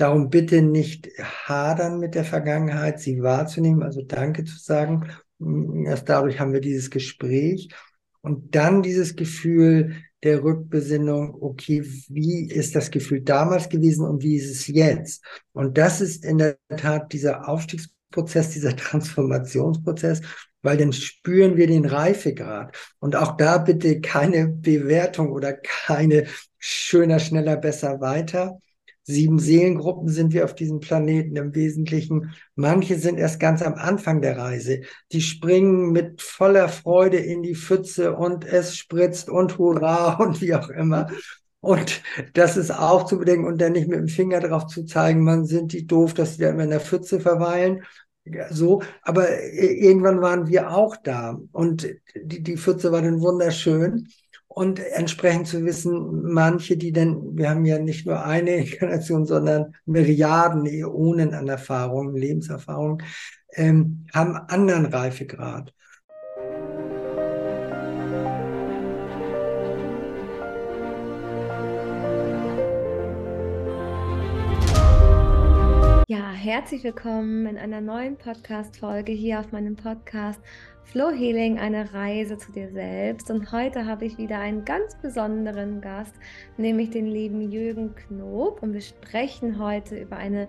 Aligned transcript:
Darum 0.00 0.30
bitte 0.30 0.62
nicht 0.62 1.10
hadern 1.20 1.98
mit 1.98 2.14
der 2.14 2.24
Vergangenheit, 2.24 3.00
sie 3.00 3.22
wahrzunehmen, 3.22 3.82
also 3.82 4.00
Danke 4.00 4.44
zu 4.44 4.56
sagen. 4.56 5.10
Erst 5.84 6.08
dadurch 6.08 6.40
haben 6.40 6.54
wir 6.54 6.62
dieses 6.62 6.90
Gespräch. 6.90 7.68
Und 8.22 8.54
dann 8.54 8.82
dieses 8.82 9.14
Gefühl 9.14 9.96
der 10.22 10.42
Rückbesinnung, 10.42 11.36
okay, 11.42 11.84
wie 12.08 12.48
ist 12.48 12.74
das 12.74 12.90
Gefühl 12.90 13.20
damals 13.20 13.68
gewesen 13.68 14.06
und 14.06 14.22
wie 14.22 14.36
ist 14.36 14.50
es 14.50 14.66
jetzt? 14.68 15.22
Und 15.52 15.76
das 15.76 16.00
ist 16.00 16.24
in 16.24 16.38
der 16.38 16.56
Tat 16.78 17.12
dieser 17.12 17.46
Aufstiegsprozess, 17.46 18.50
dieser 18.52 18.74
Transformationsprozess, 18.76 20.22
weil 20.62 20.78
dann 20.78 20.94
spüren 20.94 21.58
wir 21.58 21.66
den 21.66 21.84
Reifegrad. 21.84 22.74
Und 23.00 23.16
auch 23.16 23.36
da 23.36 23.58
bitte 23.58 24.00
keine 24.00 24.48
Bewertung 24.48 25.30
oder 25.30 25.52
keine 25.52 26.26
schöner, 26.58 27.18
schneller, 27.18 27.58
besser, 27.58 28.00
weiter. 28.00 28.60
Sieben 29.10 29.38
Seelengruppen 29.38 30.08
sind 30.08 30.32
wir 30.32 30.44
auf 30.44 30.54
diesem 30.54 30.80
Planeten 30.80 31.36
im 31.36 31.54
Wesentlichen. 31.54 32.34
Manche 32.54 32.98
sind 32.98 33.18
erst 33.18 33.40
ganz 33.40 33.62
am 33.62 33.74
Anfang 33.74 34.22
der 34.22 34.38
Reise. 34.38 34.80
Die 35.12 35.20
springen 35.20 35.92
mit 35.92 36.22
voller 36.22 36.68
Freude 36.68 37.18
in 37.18 37.42
die 37.42 37.54
Pfütze 37.54 38.16
und 38.16 38.44
es 38.44 38.76
spritzt 38.76 39.28
und 39.28 39.58
hurra 39.58 40.14
und 40.22 40.40
wie 40.40 40.54
auch 40.54 40.68
immer. 40.68 41.08
Und 41.60 42.02
das 42.32 42.56
ist 42.56 42.70
auch 42.70 43.04
zu 43.04 43.18
bedenken 43.18 43.46
und 43.46 43.60
dann 43.60 43.72
nicht 43.72 43.88
mit 43.88 43.98
dem 43.98 44.08
Finger 44.08 44.40
drauf 44.40 44.66
zu 44.66 44.84
zeigen, 44.86 45.22
man 45.22 45.44
sind 45.44 45.74
die 45.74 45.86
doof, 45.86 46.14
dass 46.14 46.36
sie 46.36 46.42
da 46.42 46.50
immer 46.50 46.64
in 46.64 46.70
der 46.70 46.80
Pfütze 46.80 47.20
verweilen, 47.20 47.82
so, 48.50 48.82
aber 49.02 49.28
äh, 49.30 49.74
irgendwann 49.74 50.20
waren 50.20 50.46
wir 50.46 50.70
auch 50.70 50.96
da 50.96 51.38
und 51.52 51.88
die, 52.14 52.42
die 52.42 52.56
Pfütze 52.56 52.92
war 52.92 53.02
dann 53.02 53.20
wunderschön 53.20 54.08
und 54.52 54.80
entsprechend 54.80 55.46
zu 55.46 55.64
wissen, 55.64 56.22
manche, 56.32 56.76
die 56.76 56.90
denn, 56.90 57.38
wir 57.38 57.50
haben 57.50 57.64
ja 57.64 57.78
nicht 57.78 58.04
nur 58.04 58.24
eine 58.24 58.56
Inkarnation, 58.56 59.24
sondern 59.24 59.76
Milliarden, 59.86 60.66
Äonen 60.66 61.34
an 61.34 61.46
Erfahrungen, 61.46 62.16
Lebenserfahrung, 62.16 63.00
ähm, 63.54 64.06
haben 64.12 64.34
anderen 64.34 64.86
Reifegrad. 64.86 65.72
Ja, 76.10 76.32
herzlich 76.32 76.82
willkommen 76.82 77.46
in 77.46 77.56
einer 77.56 77.80
neuen 77.80 78.16
Podcast-Folge 78.16 79.12
hier 79.12 79.38
auf 79.38 79.52
meinem 79.52 79.76
Podcast 79.76 80.40
Flow 80.82 81.12
Healing, 81.12 81.60
eine 81.60 81.94
Reise 81.94 82.36
zu 82.36 82.50
dir 82.50 82.68
selbst. 82.72 83.30
Und 83.30 83.52
heute 83.52 83.86
habe 83.86 84.06
ich 84.06 84.18
wieder 84.18 84.40
einen 84.40 84.64
ganz 84.64 84.96
besonderen 84.96 85.80
Gast, 85.80 86.16
nämlich 86.56 86.90
den 86.90 87.06
lieben 87.06 87.52
Jürgen 87.52 87.94
Knob. 87.94 88.60
Und 88.60 88.72
wir 88.72 88.80
sprechen 88.80 89.60
heute 89.60 90.00
über 90.00 90.16
eine 90.16 90.48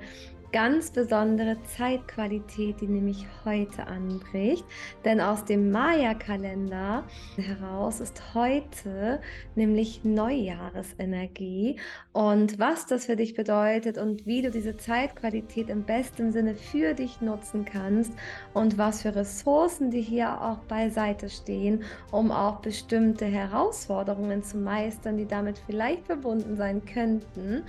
ganz 0.52 0.91
besondere 0.91 1.57
Zeitqualität, 1.63 2.81
die 2.81 2.88
nämlich 2.88 3.25
heute 3.45 3.88
anbricht. 3.88 4.66
Denn 5.05 5.21
aus 5.21 5.45
dem 5.45 5.71
Maya-Kalender 5.71 7.05
heraus 7.38 7.99
ist 7.99 8.33
heute 8.33 9.22
nämlich 9.55 10.03
Neujahresenergie. 10.03 11.77
Und 12.11 12.59
was 12.59 12.85
das 12.85 13.05
für 13.05 13.16
dich 13.16 13.33
bedeutet 13.33 13.97
und 13.97 14.25
wie 14.25 14.41
du 14.41 14.52
diese 14.52 14.77
Zeitqualität 14.77 15.69
im 15.69 15.83
besten 15.83 16.31
Sinne 16.31 16.55
für 16.55 16.94
dich 16.94 17.22
nutzen 17.22 17.66
kannst 17.66 18.11
und 18.53 18.77
was 18.77 19.03
für 19.03 19.16
Ressourcen 19.16 19.91
dir 19.91 20.02
hier 20.02 20.41
auch 20.41 20.59
beiseite 20.66 21.29
stehen, 21.29 21.83
um 22.11 22.31
auch 22.31 22.59
bestimmte 22.59 23.25
Herausforderungen 23.25 24.44
zu 24.44 24.57
meistern, 24.57 25.17
die 25.17 25.27
damit 25.27 25.59
vielleicht 25.66 26.05
verbunden 26.05 26.57
sein 26.57 26.83
könnten. 26.85 27.63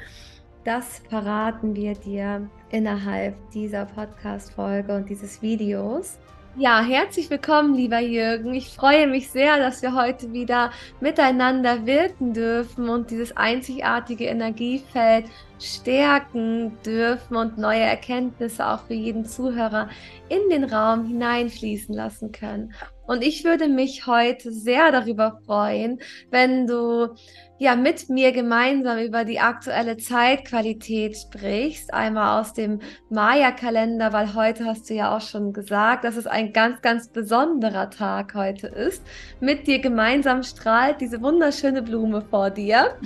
Das 0.65 1.01
verraten 1.09 1.75
wir 1.75 1.95
dir 1.95 2.49
innerhalb 2.71 3.35
dieser 3.51 3.85
Podcast-Folge 3.85 4.95
und 4.95 5.11
dieses 5.11 5.43
Videos. 5.43 6.21
Ja, 6.57 6.83
herzlich 6.83 7.31
willkommen, 7.31 7.75
lieber 7.75 7.99
Jürgen. 7.99 8.55
Ich 8.55 8.69
freue 8.69 9.09
mich 9.09 9.29
sehr, 9.29 9.59
dass 9.59 9.83
wir 9.83 9.93
heute 9.95 10.33
wieder 10.33 10.71
miteinander 11.01 11.85
wirken 11.85 12.33
dürfen 12.33 12.89
und 12.89 13.11
dieses 13.11 13.37
einzigartige 13.37 14.27
Energiefeld 14.27 15.25
stärken 15.59 16.79
dürfen 16.87 17.37
und 17.37 17.59
neue 17.59 17.81
Erkenntnisse 17.81 18.65
auch 18.65 18.85
für 18.85 18.95
jeden 18.95 19.25
Zuhörer 19.25 19.89
in 20.29 20.49
den 20.49 20.63
Raum 20.63 21.07
hineinfließen 21.07 21.93
lassen 21.93 22.31
können. 22.31 22.73
Und 23.07 23.23
ich 23.23 23.45
würde 23.45 23.69
mich 23.69 24.07
heute 24.07 24.53
sehr 24.53 24.93
darüber 24.93 25.41
freuen, 25.45 26.01
wenn 26.31 26.67
du 26.67 27.15
ja 27.59 27.77
mit 27.77 28.09
mir 28.09 28.33
gemeinsam 28.33 28.99
über 28.99 29.25
die 29.25 29.39
aktuelle 29.39 29.97
Zeitqualität 29.97 31.17
sprichst. 31.17 31.95
Einmal 31.95 32.41
aus 32.41 32.55
dem 32.55 32.81
Maya-Kalender, 33.11 34.13
weil 34.13 34.35
heute 34.35 34.65
hast 34.65 34.91
du 34.91 34.95
ja 34.95 35.17
auch 35.17 35.21
schon 35.21 35.53
gesagt, 35.53 36.05
dass 36.05 36.17
es 36.17 36.27
ein 36.27 36.53
ganz, 36.53 36.83
ganz 36.83 37.09
besonderer 37.09 37.91
Tag 37.91 38.35
heute 38.35 38.67
ist. 38.67 39.05
Mit 39.41 39.67
dir 39.67 39.79
gemeinsam 39.79 40.43
strahlt 40.43 41.01
diese 41.01 41.23
wunderschöne 41.23 41.83
Blume 41.83 42.23
vor 42.23 42.51
dir. 42.51 42.99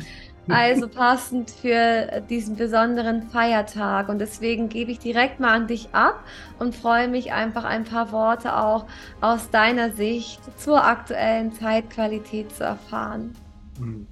Also 0.49 0.89
passend 0.89 1.51
für 1.51 2.23
diesen 2.31 2.57
besonderen 2.57 3.23
Feiertag. 3.31 4.09
Und 4.09 4.21
deswegen 4.21 4.69
gebe 4.69 4.93
ich 4.93 4.99
direkt 4.99 5.41
mal 5.41 5.55
an 5.55 5.67
dich 5.67 5.89
ab 5.93 6.23
und 6.59 6.75
freue 6.75 7.09
mich 7.09 7.33
einfach 7.33 7.65
ein 7.65 7.85
paar 7.85 8.13
Worte 8.13 8.57
auch 8.57 8.87
aus 9.21 9.51
deiner 9.51 9.93
Sicht 9.93 10.41
zur 10.57 10.85
aktuellen 10.85 11.53
Zeitqualität 11.53 12.55
zu 12.55 12.65
erfahren. 12.65 13.33
Hm. 13.79 14.07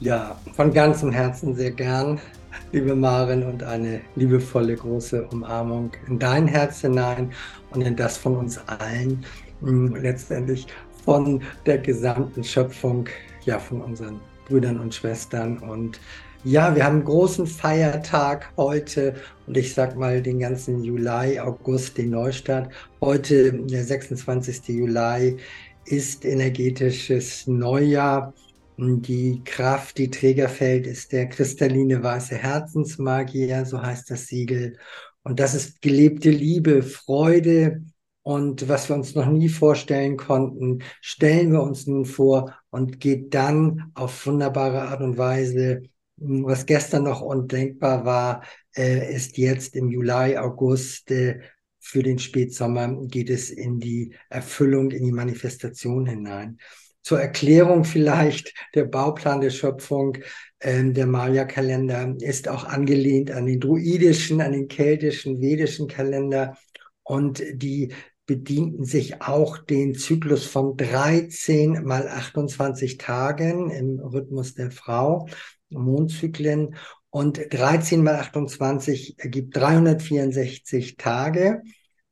Ja, 0.00 0.36
von 0.54 0.72
ganzem 0.72 1.12
Herzen 1.12 1.54
sehr 1.54 1.72
gern, 1.72 2.20
liebe 2.72 2.94
Marin, 2.94 3.42
und 3.42 3.62
eine 3.62 4.00
liebevolle 4.16 4.74
große 4.74 5.26
Umarmung 5.28 5.92
in 6.08 6.18
dein 6.18 6.46
Herz 6.46 6.80
hinein 6.80 7.32
und 7.70 7.82
in 7.82 7.96
das 7.96 8.16
von 8.16 8.36
uns 8.36 8.58
allen, 8.66 9.24
hm, 9.60 9.94
letztendlich 9.96 10.66
von 11.04 11.42
der 11.66 11.78
gesamten 11.78 12.42
Schöpfung, 12.42 13.08
ja, 13.44 13.58
von 13.58 13.82
unseren 13.82 14.20
Brüdern 14.50 14.80
und 14.80 14.94
Schwestern. 14.94 15.58
Und 15.58 16.00
ja, 16.44 16.74
wir 16.74 16.84
haben 16.84 16.96
einen 16.96 17.04
großen 17.04 17.46
Feiertag 17.46 18.52
heute 18.56 19.14
und 19.46 19.56
ich 19.56 19.74
sag 19.74 19.96
mal 19.96 20.20
den 20.20 20.40
ganzen 20.40 20.82
Juli, 20.82 21.38
August, 21.38 21.98
den 21.98 22.10
Neustart. 22.10 22.70
Heute, 23.00 23.52
der 23.52 23.84
26. 23.84 24.68
Juli, 24.68 25.36
ist 25.84 26.24
energetisches 26.24 27.46
Neujahr. 27.46 28.34
Die 28.78 29.42
Kraft, 29.44 29.98
die 29.98 30.10
Trägerfeld 30.10 30.86
ist 30.86 31.12
der 31.12 31.28
kristalline 31.28 32.02
weiße 32.02 32.34
Herzensmagier, 32.34 33.66
so 33.66 33.80
heißt 33.80 34.10
das 34.10 34.26
Siegel. 34.26 34.78
Und 35.22 35.38
das 35.38 35.54
ist 35.54 35.82
gelebte 35.82 36.30
Liebe, 36.30 36.82
Freude, 36.82 37.82
und 38.22 38.68
was 38.68 38.88
wir 38.88 38.96
uns 38.96 39.14
noch 39.14 39.26
nie 39.26 39.48
vorstellen 39.48 40.16
konnten, 40.16 40.82
stellen 41.00 41.52
wir 41.52 41.62
uns 41.62 41.86
nun 41.86 42.04
vor 42.04 42.54
und 42.70 43.00
geht 43.00 43.34
dann 43.34 43.90
auf 43.94 44.26
wunderbare 44.26 44.82
Art 44.82 45.00
und 45.00 45.16
Weise, 45.16 45.82
hm, 46.18 46.44
was 46.44 46.66
gestern 46.66 47.04
noch 47.04 47.22
undenkbar 47.22 48.04
war, 48.04 48.44
äh, 48.76 49.14
ist 49.14 49.38
jetzt 49.38 49.74
im 49.74 49.88
Juli, 49.90 50.36
August 50.36 51.10
äh, 51.10 51.40
für 51.80 52.02
den 52.02 52.18
Spätsommer 52.18 52.94
geht 53.06 53.30
es 53.30 53.50
in 53.50 53.80
die 53.80 54.14
Erfüllung, 54.28 54.90
in 54.90 55.04
die 55.04 55.12
Manifestation 55.12 56.06
hinein. 56.06 56.58
Zur 57.02 57.20
Erklärung 57.20 57.84
vielleicht, 57.84 58.54
der 58.74 58.84
Bauplan 58.84 59.40
der 59.40 59.50
Schöpfung, 59.50 60.18
äh, 60.58 60.84
der 60.84 61.06
Maya-Kalender 61.06 62.16
ist 62.20 62.48
auch 62.48 62.64
angelehnt 62.64 63.30
an 63.30 63.46
den 63.46 63.60
druidischen, 63.60 64.42
an 64.42 64.52
den 64.52 64.68
keltischen, 64.68 65.40
vedischen 65.40 65.88
Kalender. 65.88 66.58
Und 67.02 67.42
die 67.54 67.92
bedienten 68.30 68.84
sich 68.84 69.22
auch 69.22 69.58
den 69.58 69.96
Zyklus 69.96 70.46
von 70.46 70.76
13 70.76 71.82
mal 71.82 72.06
28 72.06 72.96
Tagen 72.96 73.70
im 73.70 73.98
Rhythmus 73.98 74.54
der 74.54 74.70
Frau, 74.70 75.26
Mondzyklen. 75.68 76.76
Und 77.08 77.40
13 77.50 78.04
mal 78.04 78.14
28 78.14 79.16
ergibt 79.18 79.56
364 79.56 80.96
Tage. 80.96 81.62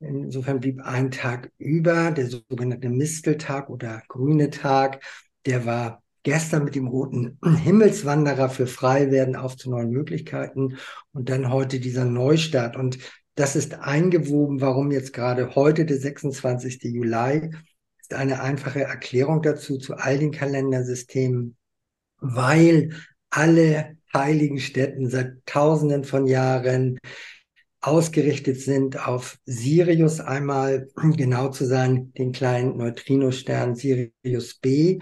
Insofern 0.00 0.58
blieb 0.58 0.80
ein 0.80 1.12
Tag 1.12 1.52
über, 1.56 2.10
der 2.10 2.26
sogenannte 2.26 2.88
Misteltag 2.88 3.70
oder 3.70 4.02
grüne 4.08 4.50
Tag. 4.50 5.04
Der 5.46 5.66
war 5.66 6.02
gestern 6.24 6.64
mit 6.64 6.74
dem 6.74 6.88
roten 6.88 7.38
Himmelswanderer 7.62 8.48
für 8.48 8.66
Freiwerden 8.66 9.36
auf 9.36 9.56
zu 9.56 9.70
neuen 9.70 9.90
Möglichkeiten 9.90 10.78
und 11.12 11.28
dann 11.28 11.52
heute 11.52 11.78
dieser 11.78 12.06
Neustart. 12.06 12.76
Und 12.76 12.98
das 13.38 13.54
ist 13.54 13.74
eingewoben, 13.74 14.60
warum 14.60 14.90
jetzt 14.90 15.12
gerade 15.12 15.54
heute, 15.54 15.84
der 15.84 15.98
26. 15.98 16.82
Juli, 16.82 17.50
ist 18.00 18.12
eine 18.12 18.42
einfache 18.42 18.82
Erklärung 18.82 19.42
dazu, 19.42 19.78
zu 19.78 19.94
all 19.94 20.18
den 20.18 20.32
Kalendersystemen, 20.32 21.56
weil 22.20 22.90
alle 23.30 23.96
heiligen 24.12 24.58
Städten 24.58 25.08
seit 25.08 25.46
Tausenden 25.46 26.02
von 26.02 26.26
Jahren 26.26 26.98
ausgerichtet 27.80 28.60
sind 28.60 29.06
auf 29.06 29.38
Sirius 29.44 30.18
einmal, 30.18 30.88
genau 30.96 31.50
zu 31.50 31.64
sein, 31.64 32.12
den 32.14 32.32
kleinen 32.32 32.76
Neutrinostern 32.76 33.76
Sirius 33.76 34.54
B, 34.60 34.98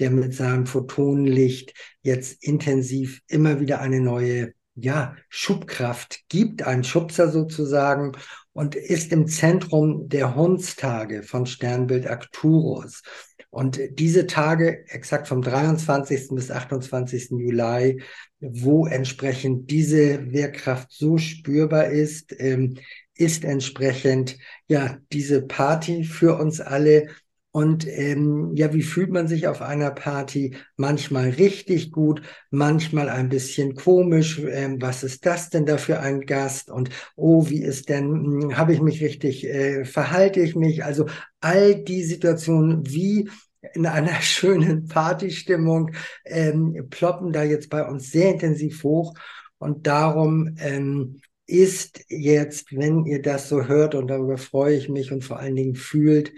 der 0.00 0.10
mit 0.10 0.34
seinem 0.34 0.66
Photonenlicht 0.66 1.74
jetzt 2.02 2.42
intensiv 2.42 3.20
immer 3.28 3.60
wieder 3.60 3.80
eine 3.80 4.00
neue 4.00 4.52
ja, 4.80 5.16
Schubkraft 5.28 6.20
gibt, 6.28 6.62
ein 6.62 6.84
Schubser 6.84 7.30
sozusagen 7.30 8.12
und 8.52 8.74
ist 8.74 9.12
im 9.12 9.26
Zentrum 9.26 10.08
der 10.08 10.34
Hundstage 10.34 11.22
von 11.22 11.46
Sternbild 11.46 12.06
Arcturus. 12.06 13.02
Und 13.50 13.80
diese 13.92 14.26
Tage, 14.26 14.84
exakt 14.88 15.28
vom 15.28 15.42
23. 15.42 16.28
bis 16.30 16.50
28. 16.50 17.30
Juli, 17.30 18.02
wo 18.40 18.86
entsprechend 18.86 19.70
diese 19.70 20.32
Wehrkraft 20.32 20.92
so 20.92 21.18
spürbar 21.18 21.86
ist, 21.86 22.34
ähm, 22.38 22.76
ist 23.14 23.44
entsprechend 23.44 24.38
ja 24.68 24.98
diese 25.12 25.42
Party 25.42 26.04
für 26.04 26.38
uns 26.38 26.60
alle 26.60 27.08
und 27.50 27.86
ähm, 27.88 28.52
ja, 28.54 28.74
wie 28.74 28.82
fühlt 28.82 29.10
man 29.10 29.26
sich 29.26 29.48
auf 29.48 29.62
einer 29.62 29.90
Party? 29.90 30.56
Manchmal 30.76 31.30
richtig 31.30 31.92
gut, 31.92 32.20
manchmal 32.50 33.08
ein 33.08 33.30
bisschen 33.30 33.74
komisch. 33.74 34.38
Ähm, 34.38 34.80
was 34.82 35.02
ist 35.02 35.24
das 35.24 35.48
denn 35.48 35.64
da 35.64 35.78
für 35.78 36.00
ein 36.00 36.20
Gast? 36.20 36.70
Und 36.70 36.90
oh, 37.16 37.48
wie 37.48 37.62
ist 37.62 37.88
denn, 37.88 38.04
hm, 38.42 38.56
habe 38.58 38.74
ich 38.74 38.82
mich 38.82 39.02
richtig, 39.02 39.46
äh, 39.46 39.84
verhalte 39.86 40.40
ich 40.40 40.56
mich? 40.56 40.84
Also 40.84 41.06
all 41.40 41.82
die 41.82 42.02
Situationen, 42.04 42.86
wie 42.86 43.30
in 43.74 43.86
einer 43.86 44.14
schönen 44.20 44.86
Partystimmung, 44.86 45.92
ähm, 46.26 46.86
ploppen 46.90 47.32
da 47.32 47.44
jetzt 47.44 47.70
bei 47.70 47.84
uns 47.86 48.10
sehr 48.10 48.30
intensiv 48.32 48.84
hoch. 48.84 49.14
Und 49.56 49.86
darum 49.86 50.54
ähm, 50.60 51.20
ist 51.46 52.04
jetzt, 52.08 52.76
wenn 52.76 53.06
ihr 53.06 53.22
das 53.22 53.48
so 53.48 53.66
hört, 53.66 53.94
und 53.94 54.08
darüber 54.08 54.36
freue 54.36 54.76
ich 54.76 54.90
mich 54.90 55.12
und 55.12 55.24
vor 55.24 55.38
allen 55.38 55.56
Dingen 55.56 55.74
fühlt, 55.74 56.30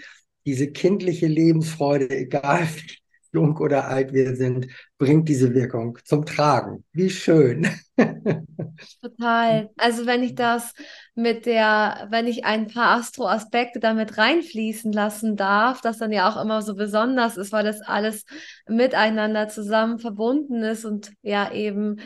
diese 0.46 0.70
kindliche 0.70 1.26
Lebensfreude, 1.26 2.10
egal 2.10 2.66
wie 2.74 3.00
jung 3.32 3.56
oder 3.58 3.88
alt 3.88 4.12
wir 4.12 4.34
sind, 4.34 4.66
bringt 4.98 5.28
diese 5.28 5.54
Wirkung 5.54 5.98
zum 6.04 6.26
Tragen. 6.26 6.84
Wie 6.92 7.10
schön. 7.10 7.68
Total. 9.02 9.70
Also 9.76 10.06
wenn 10.06 10.22
ich 10.22 10.34
das 10.34 10.72
mit 11.14 11.46
der, 11.46 12.08
wenn 12.10 12.26
ich 12.26 12.44
ein 12.44 12.66
paar 12.66 12.98
Astro-Aspekte 12.98 13.78
damit 13.78 14.18
reinfließen 14.18 14.92
lassen 14.92 15.36
darf, 15.36 15.80
das 15.80 15.98
dann 15.98 16.12
ja 16.12 16.28
auch 16.28 16.42
immer 16.42 16.62
so 16.62 16.74
besonders 16.74 17.36
ist, 17.36 17.52
weil 17.52 17.64
das 17.64 17.80
alles 17.82 18.24
miteinander 18.66 19.48
zusammen 19.48 19.98
verbunden 19.98 20.62
ist 20.62 20.84
und 20.84 21.12
ja 21.22 21.52
eben 21.52 22.00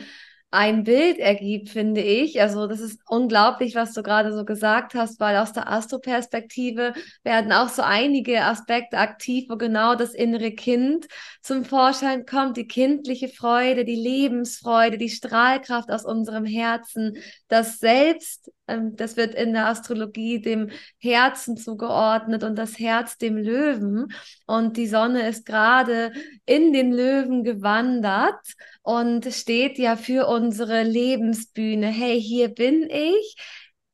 ein 0.55 0.83
Bild 0.83 1.19
ergibt, 1.19 1.69
finde 1.69 2.01
ich. 2.01 2.41
Also 2.41 2.67
das 2.67 2.79
ist 2.79 2.99
unglaublich, 3.07 3.75
was 3.75 3.93
du 3.93 4.01
gerade 4.01 4.33
so 4.33 4.45
gesagt 4.45 4.95
hast, 4.95 5.19
weil 5.19 5.37
aus 5.37 5.53
der 5.53 5.69
Astro-Perspektive 5.69 6.93
werden 7.23 7.51
auch 7.51 7.69
so 7.69 7.81
einige 7.81 8.43
Aspekte 8.43 8.97
aktiv, 8.97 9.45
wo 9.49 9.57
genau 9.57 9.95
das 9.95 10.13
innere 10.13 10.51
Kind 10.51 11.07
zum 11.41 11.65
Vorschein 11.65 12.25
kommt, 12.25 12.57
die 12.57 12.67
kindliche 12.67 13.27
Freude, 13.27 13.85
die 13.85 13.95
Lebensfreude, 13.95 14.97
die 14.97 15.09
Strahlkraft 15.09 15.91
aus 15.91 16.05
unserem 16.05 16.45
Herzen, 16.45 17.17
das 17.47 17.79
Selbst, 17.79 18.51
das 18.67 19.15
wird 19.15 19.35
in 19.35 19.53
der 19.53 19.67
Astrologie 19.67 20.41
dem 20.41 20.69
Herzen 20.97 21.57
zugeordnet 21.57 22.43
und 22.43 22.55
das 22.55 22.79
Herz 22.79 23.17
dem 23.17 23.37
Löwen. 23.37 24.07
Und 24.47 24.77
die 24.77 24.87
Sonne 24.87 25.27
ist 25.27 25.45
gerade 25.45 26.11
in 26.45 26.73
den 26.73 26.91
Löwen 26.91 27.43
gewandert 27.43 28.41
und 28.81 29.25
steht 29.33 29.77
ja 29.77 29.95
für 29.95 30.27
unsere 30.27 30.83
Lebensbühne. 30.83 31.87
Hey, 31.87 32.19
hier 32.19 32.49
bin 32.49 32.89
ich. 32.89 33.35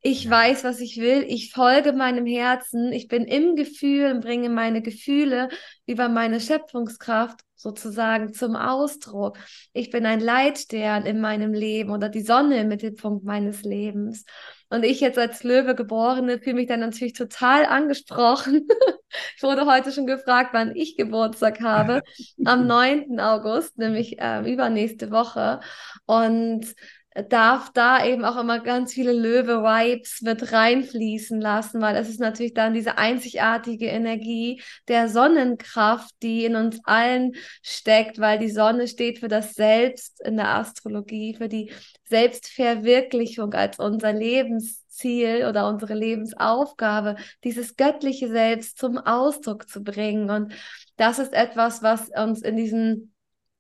Ich 0.03 0.27
weiß, 0.27 0.63
was 0.63 0.79
ich 0.79 0.97
will. 0.99 1.25
Ich 1.27 1.51
folge 1.51 1.93
meinem 1.93 2.25
Herzen. 2.25 2.91
Ich 2.91 3.07
bin 3.07 3.25
im 3.25 3.55
Gefühl 3.55 4.11
und 4.11 4.21
bringe 4.21 4.49
meine 4.49 4.81
Gefühle 4.81 5.49
über 5.85 6.09
meine 6.09 6.39
Schöpfungskraft 6.39 7.41
sozusagen 7.55 8.33
zum 8.33 8.55
Ausdruck. 8.55 9.37
Ich 9.73 9.91
bin 9.91 10.07
ein 10.07 10.19
Leitstern 10.19 11.05
in 11.05 11.21
meinem 11.21 11.53
Leben 11.53 11.91
oder 11.91 12.09
die 12.09 12.21
Sonne 12.23 12.61
im 12.61 12.67
Mittelpunkt 12.69 13.23
meines 13.23 13.61
Lebens. 13.61 14.25
Und 14.71 14.83
ich 14.85 15.01
jetzt 15.01 15.17
als 15.19 15.43
Löwe 15.43 15.75
geborene 15.75 16.39
fühle 16.39 16.55
mich 16.55 16.67
dann 16.67 16.79
natürlich 16.79 17.11
total 17.11 17.65
angesprochen. 17.65 18.67
ich 19.35 19.43
wurde 19.43 19.65
heute 19.65 19.91
schon 19.91 20.07
gefragt, 20.07 20.51
wann 20.53 20.73
ich 20.73 20.95
Geburtstag 20.95 21.59
habe. 21.59 22.01
Am 22.45 22.67
9. 22.67 23.19
August, 23.19 23.77
nämlich 23.77 24.19
äh, 24.19 24.49
übernächste 24.49 25.11
Woche. 25.11 25.59
Und 26.05 26.73
darf 27.13 27.71
da 27.73 28.05
eben 28.05 28.23
auch 28.23 28.37
immer 28.37 28.59
ganz 28.59 28.93
viele 28.93 29.11
Löwe-Vibes 29.11 30.21
mit 30.21 30.53
reinfließen 30.53 31.41
lassen, 31.41 31.81
weil 31.81 31.95
es 31.97 32.07
ist 32.07 32.21
natürlich 32.21 32.53
dann 32.53 32.73
diese 32.73 32.97
einzigartige 32.97 33.87
Energie 33.87 34.61
der 34.87 35.09
Sonnenkraft, 35.09 36.13
die 36.21 36.45
in 36.45 36.55
uns 36.55 36.79
allen 36.85 37.33
steckt, 37.61 38.19
weil 38.19 38.39
die 38.39 38.49
Sonne 38.49 38.87
steht 38.87 39.19
für 39.19 39.27
das 39.27 39.55
Selbst 39.55 40.21
in 40.21 40.37
der 40.37 40.55
Astrologie, 40.55 41.35
für 41.35 41.49
die 41.49 41.73
Selbstverwirklichung 42.05 43.53
als 43.53 43.77
unser 43.77 44.13
Lebensziel 44.13 45.45
oder 45.49 45.67
unsere 45.67 45.95
Lebensaufgabe, 45.95 47.17
dieses 47.43 47.75
göttliche 47.75 48.29
Selbst 48.29 48.77
zum 48.77 48.97
Ausdruck 48.97 49.67
zu 49.67 49.83
bringen. 49.83 50.29
Und 50.29 50.53
das 50.95 51.19
ist 51.19 51.33
etwas, 51.33 51.83
was 51.83 52.09
uns 52.09 52.41
in 52.41 52.55
diesen 52.55 53.13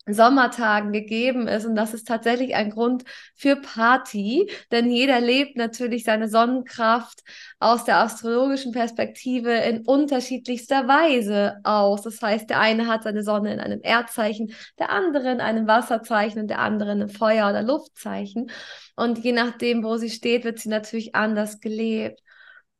Sommertagen 0.07 0.91
gegeben 0.91 1.47
ist. 1.47 1.65
Und 1.65 1.75
das 1.75 1.93
ist 1.93 2.07
tatsächlich 2.07 2.55
ein 2.55 2.71
Grund 2.71 3.03
für 3.35 3.55
Party, 3.55 4.49
denn 4.71 4.89
jeder 4.89 5.21
lebt 5.21 5.57
natürlich 5.57 6.03
seine 6.03 6.27
Sonnenkraft 6.27 7.19
aus 7.59 7.83
der 7.85 7.97
astrologischen 7.97 8.71
Perspektive 8.71 9.51
in 9.51 9.85
unterschiedlichster 9.85 10.87
Weise 10.87 11.57
aus. 11.63 12.01
Das 12.01 12.21
heißt, 12.21 12.49
der 12.49 12.59
eine 12.59 12.87
hat 12.87 13.03
seine 13.03 13.23
Sonne 13.23 13.53
in 13.53 13.59
einem 13.59 13.81
Erdzeichen, 13.83 14.53
der 14.79 14.89
andere 14.89 15.31
in 15.31 15.41
einem 15.41 15.67
Wasserzeichen 15.67 16.41
und 16.41 16.47
der 16.47 16.59
andere 16.59 16.91
in 16.91 17.01
einem 17.01 17.09
Feuer- 17.09 17.49
oder 17.49 17.61
Luftzeichen. 17.61 18.49
Und 18.95 19.19
je 19.19 19.33
nachdem, 19.33 19.83
wo 19.83 19.97
sie 19.97 20.09
steht, 20.09 20.43
wird 20.43 20.59
sie 20.59 20.69
natürlich 20.69 21.15
anders 21.15 21.59
gelebt. 21.59 22.21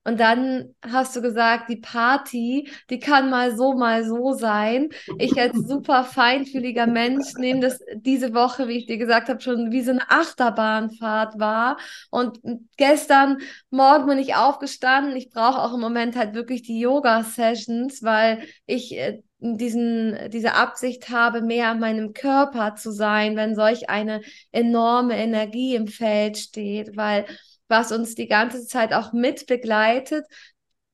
Und 0.03 0.19
dann 0.19 0.73
hast 0.81 1.15
du 1.15 1.21
gesagt, 1.21 1.69
die 1.69 1.77
Party, 1.77 2.69
die 2.89 2.99
kann 2.99 3.29
mal 3.29 3.55
so, 3.55 3.73
mal 3.73 4.03
so 4.03 4.33
sein. 4.33 4.89
Ich 5.19 5.39
als 5.39 5.55
super 5.67 6.03
feinfühliger 6.03 6.87
Mensch 6.87 7.33
nehme 7.37 7.59
das 7.59 7.79
diese 7.93 8.33
Woche, 8.33 8.67
wie 8.67 8.77
ich 8.77 8.87
dir 8.87 8.97
gesagt 8.97 9.29
habe, 9.29 9.41
schon 9.41 9.71
wie 9.71 9.83
so 9.83 9.91
eine 9.91 10.09
Achterbahnfahrt 10.09 11.39
war. 11.39 11.77
Und 12.09 12.39
gestern 12.77 13.37
Morgen 13.69 14.07
bin 14.07 14.17
ich 14.17 14.35
aufgestanden. 14.35 15.15
Ich 15.15 15.29
brauche 15.29 15.59
auch 15.59 15.73
im 15.73 15.79
Moment 15.81 16.15
halt 16.15 16.33
wirklich 16.33 16.63
die 16.63 16.79
Yoga-Sessions, 16.79 18.01
weil 18.01 18.43
ich 18.65 18.97
äh, 18.97 19.21
diesen, 19.39 20.29
diese 20.29 20.53
Absicht 20.53 21.09
habe, 21.09 21.41
mehr 21.41 21.69
an 21.69 21.79
meinem 21.79 22.13
Körper 22.13 22.75
zu 22.75 22.91
sein, 22.91 23.35
wenn 23.35 23.55
solch 23.55 23.89
eine 23.89 24.21
enorme 24.51 25.17
Energie 25.17 25.75
im 25.75 25.87
Feld 25.87 26.37
steht, 26.37 26.95
weil 26.95 27.25
was 27.71 27.91
uns 27.91 28.13
die 28.13 28.27
ganze 28.27 28.67
Zeit 28.67 28.93
auch 28.93 29.13
mit 29.13 29.47
begleitet. 29.47 30.27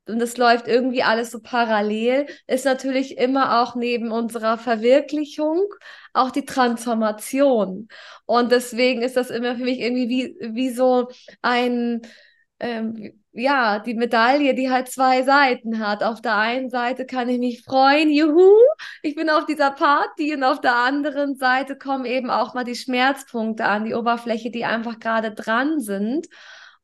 Und 0.07 0.19
das 0.19 0.37
läuft 0.37 0.67
irgendwie 0.67 1.03
alles 1.03 1.31
so 1.31 1.41
parallel, 1.41 2.27
ist 2.47 2.63
natürlich 2.63 3.17
immer 3.17 3.61
auch 3.61 3.75
neben 3.75 4.11
unserer 4.11 4.57
Verwirklichung 4.57 5.65
auch 6.13 6.31
die 6.31 6.45
Transformation. 6.45 7.89
Und 8.25 8.51
deswegen 8.51 9.01
ist 9.01 9.17
das 9.17 9.29
immer 9.29 9.55
für 9.55 9.63
mich 9.63 9.79
irgendwie 9.79 10.09
wie, 10.09 10.55
wie 10.55 10.69
so 10.69 11.09
ein, 11.41 12.01
ähm, 12.59 13.21
ja, 13.33 13.79
die 13.79 13.93
Medaille, 13.93 14.55
die 14.55 14.71
halt 14.71 14.87
zwei 14.89 15.23
Seiten 15.23 15.79
hat. 15.79 16.03
Auf 16.03 16.21
der 16.21 16.37
einen 16.37 16.69
Seite 16.69 17.05
kann 17.05 17.29
ich 17.29 17.37
mich 17.39 17.63
freuen, 17.63 18.09
juhu, 18.09 18.51
ich 19.03 19.15
bin 19.15 19.29
auf 19.29 19.45
dieser 19.45 19.71
Party 19.71 20.33
und 20.33 20.43
auf 20.43 20.59
der 20.59 20.75
anderen 20.75 21.35
Seite 21.35 21.77
kommen 21.77 22.05
eben 22.05 22.29
auch 22.31 22.53
mal 22.55 22.63
die 22.63 22.75
Schmerzpunkte 22.75 23.65
an 23.65 23.85
die 23.85 23.93
Oberfläche, 23.93 24.49
die 24.51 24.65
einfach 24.65 24.99
gerade 24.99 25.31
dran 25.33 25.79
sind. 25.79 26.27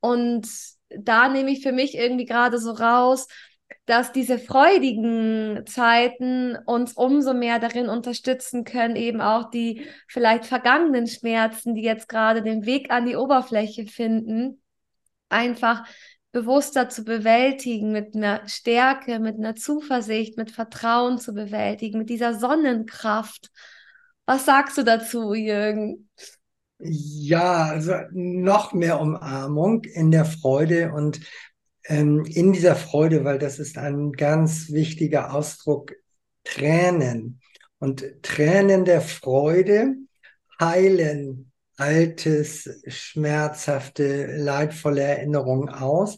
Und 0.03 0.49
da 0.89 1.29
nehme 1.29 1.49
ich 1.51 1.63
für 1.63 1.71
mich 1.71 1.95
irgendwie 1.95 2.25
gerade 2.25 2.59
so 2.59 2.71
raus, 2.71 3.25
dass 3.85 4.11
diese 4.11 4.37
freudigen 4.37 5.63
Zeiten 5.65 6.57
uns 6.65 6.91
umso 6.91 7.33
mehr 7.33 7.57
darin 7.57 7.87
unterstützen 7.87 8.65
können, 8.65 8.97
eben 8.97 9.21
auch 9.21 9.49
die 9.49 9.87
vielleicht 10.09 10.45
vergangenen 10.45 11.07
Schmerzen, 11.07 11.73
die 11.73 11.83
jetzt 11.83 12.09
gerade 12.09 12.41
den 12.41 12.65
Weg 12.65 12.91
an 12.91 13.05
die 13.05 13.15
Oberfläche 13.15 13.85
finden, 13.85 14.61
einfach 15.29 15.87
bewusster 16.33 16.89
zu 16.89 17.05
bewältigen, 17.05 17.93
mit 17.93 18.13
einer 18.13 18.45
Stärke, 18.45 19.19
mit 19.19 19.37
einer 19.37 19.55
Zuversicht, 19.55 20.35
mit 20.35 20.51
Vertrauen 20.51 21.17
zu 21.17 21.33
bewältigen, 21.33 21.97
mit 21.97 22.09
dieser 22.09 22.33
Sonnenkraft. 22.33 23.51
Was 24.25 24.45
sagst 24.45 24.77
du 24.77 24.83
dazu, 24.83 25.33
Jürgen? 25.33 26.09
Ja, 26.85 27.65
also 27.65 27.93
noch 28.11 28.73
mehr 28.73 28.99
Umarmung 28.99 29.83
in 29.85 30.11
der 30.11 30.25
Freude 30.25 30.91
und 30.91 31.21
ähm, 31.85 32.25
in 32.25 32.51
dieser 32.51 32.75
Freude, 32.75 33.23
weil 33.23 33.39
das 33.39 33.59
ist 33.59 33.77
ein 33.77 34.11
ganz 34.11 34.71
wichtiger 34.71 35.33
Ausdruck, 35.33 35.93
Tränen. 36.43 37.39
Und 37.79 38.05
Tränen 38.21 38.85
der 38.85 39.01
Freude 39.01 39.95
heilen 40.59 41.51
altes, 41.77 42.69
schmerzhafte, 42.87 44.37
leidvolle 44.37 45.01
Erinnerungen 45.01 45.69
aus. 45.69 46.17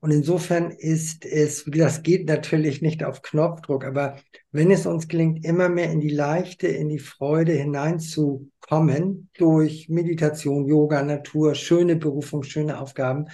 Und 0.00 0.10
insofern 0.10 0.70
ist 0.70 1.24
es, 1.24 1.64
das 1.66 2.02
geht 2.02 2.28
natürlich 2.28 2.82
nicht 2.82 3.02
auf 3.02 3.22
Knopfdruck, 3.22 3.84
aber 3.84 4.16
wenn 4.52 4.70
es 4.70 4.86
uns 4.86 5.08
gelingt, 5.08 5.44
immer 5.44 5.68
mehr 5.68 5.90
in 5.90 6.00
die 6.00 6.10
Leichte, 6.10 6.68
in 6.68 6.88
die 6.88 6.98
Freude 6.98 7.52
hineinzukommen, 7.52 8.52
kommen 8.68 9.30
durch 9.36 9.88
Meditation, 9.88 10.66
Yoga, 10.66 11.02
Natur, 11.02 11.54
schöne 11.54 11.96
Berufung, 11.96 12.42
schöne 12.42 12.80
Aufgaben, 12.80 13.26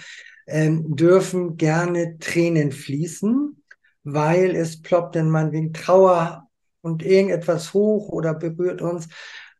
ähm, 0.46 0.94
dürfen 0.96 1.56
gerne 1.56 2.18
Tränen 2.18 2.72
fließen, 2.72 3.62
weil 4.04 4.54
es 4.56 4.82
ploppt 4.82 5.16
dann 5.16 5.30
meinetwegen 5.30 5.72
Trauer 5.72 6.48
und 6.80 7.02
irgendetwas 7.02 7.72
hoch 7.72 8.08
oder 8.08 8.34
berührt 8.34 8.82
uns. 8.82 9.08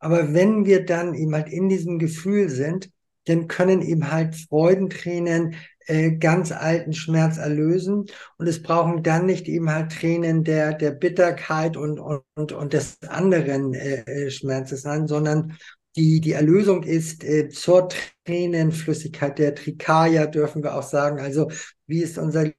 Aber 0.01 0.35
wenn 0.35 0.67
wir 0.67 0.85
dann 0.85 1.15
eben 1.15 1.35
halt 1.35 1.49
in 1.49 1.69
diesem 1.69 1.99
Gefühl 1.99 2.49
sind, 2.49 2.91
dann 3.27 3.47
können 3.47 3.83
eben 3.83 4.11
halt 4.11 4.35
Freudentränen 4.35 5.55
äh, 5.87 6.13
ganz 6.13 6.53
alten 6.53 6.93
Schmerz 6.93 7.39
erlösen. 7.39 8.07
Und 8.39 8.47
es 8.47 8.63
brauchen 8.63 9.03
dann 9.03 9.27
nicht 9.27 9.49
eben 9.49 9.71
halt 9.71 9.93
Tränen 9.93 10.45
der, 10.45 10.75
der 10.75 10.93
Bitterkeit 10.93 11.77
und, 11.77 11.99
und, 11.99 12.53
und 12.53 12.73
des 12.73 13.03
anderen 13.03 13.75
äh, 13.75 14.03
äh 14.07 14.31
Schmerzes 14.31 14.83
sein, 14.83 15.07
sondern 15.07 15.57
die, 15.97 16.21
die 16.21 16.33
Erlösung 16.33 16.83
ist 16.85 17.23
äh, 17.25 17.49
zur 17.49 17.89
Tränenflüssigkeit 18.25 19.39
der 19.39 19.55
Trikaya, 19.55 20.27
dürfen 20.27 20.63
wir 20.63 20.75
auch 20.75 20.83
sagen. 20.83 21.21
Also 21.21 21.51
wie 21.87 22.03
ist 22.03 22.19
unser 22.19 22.51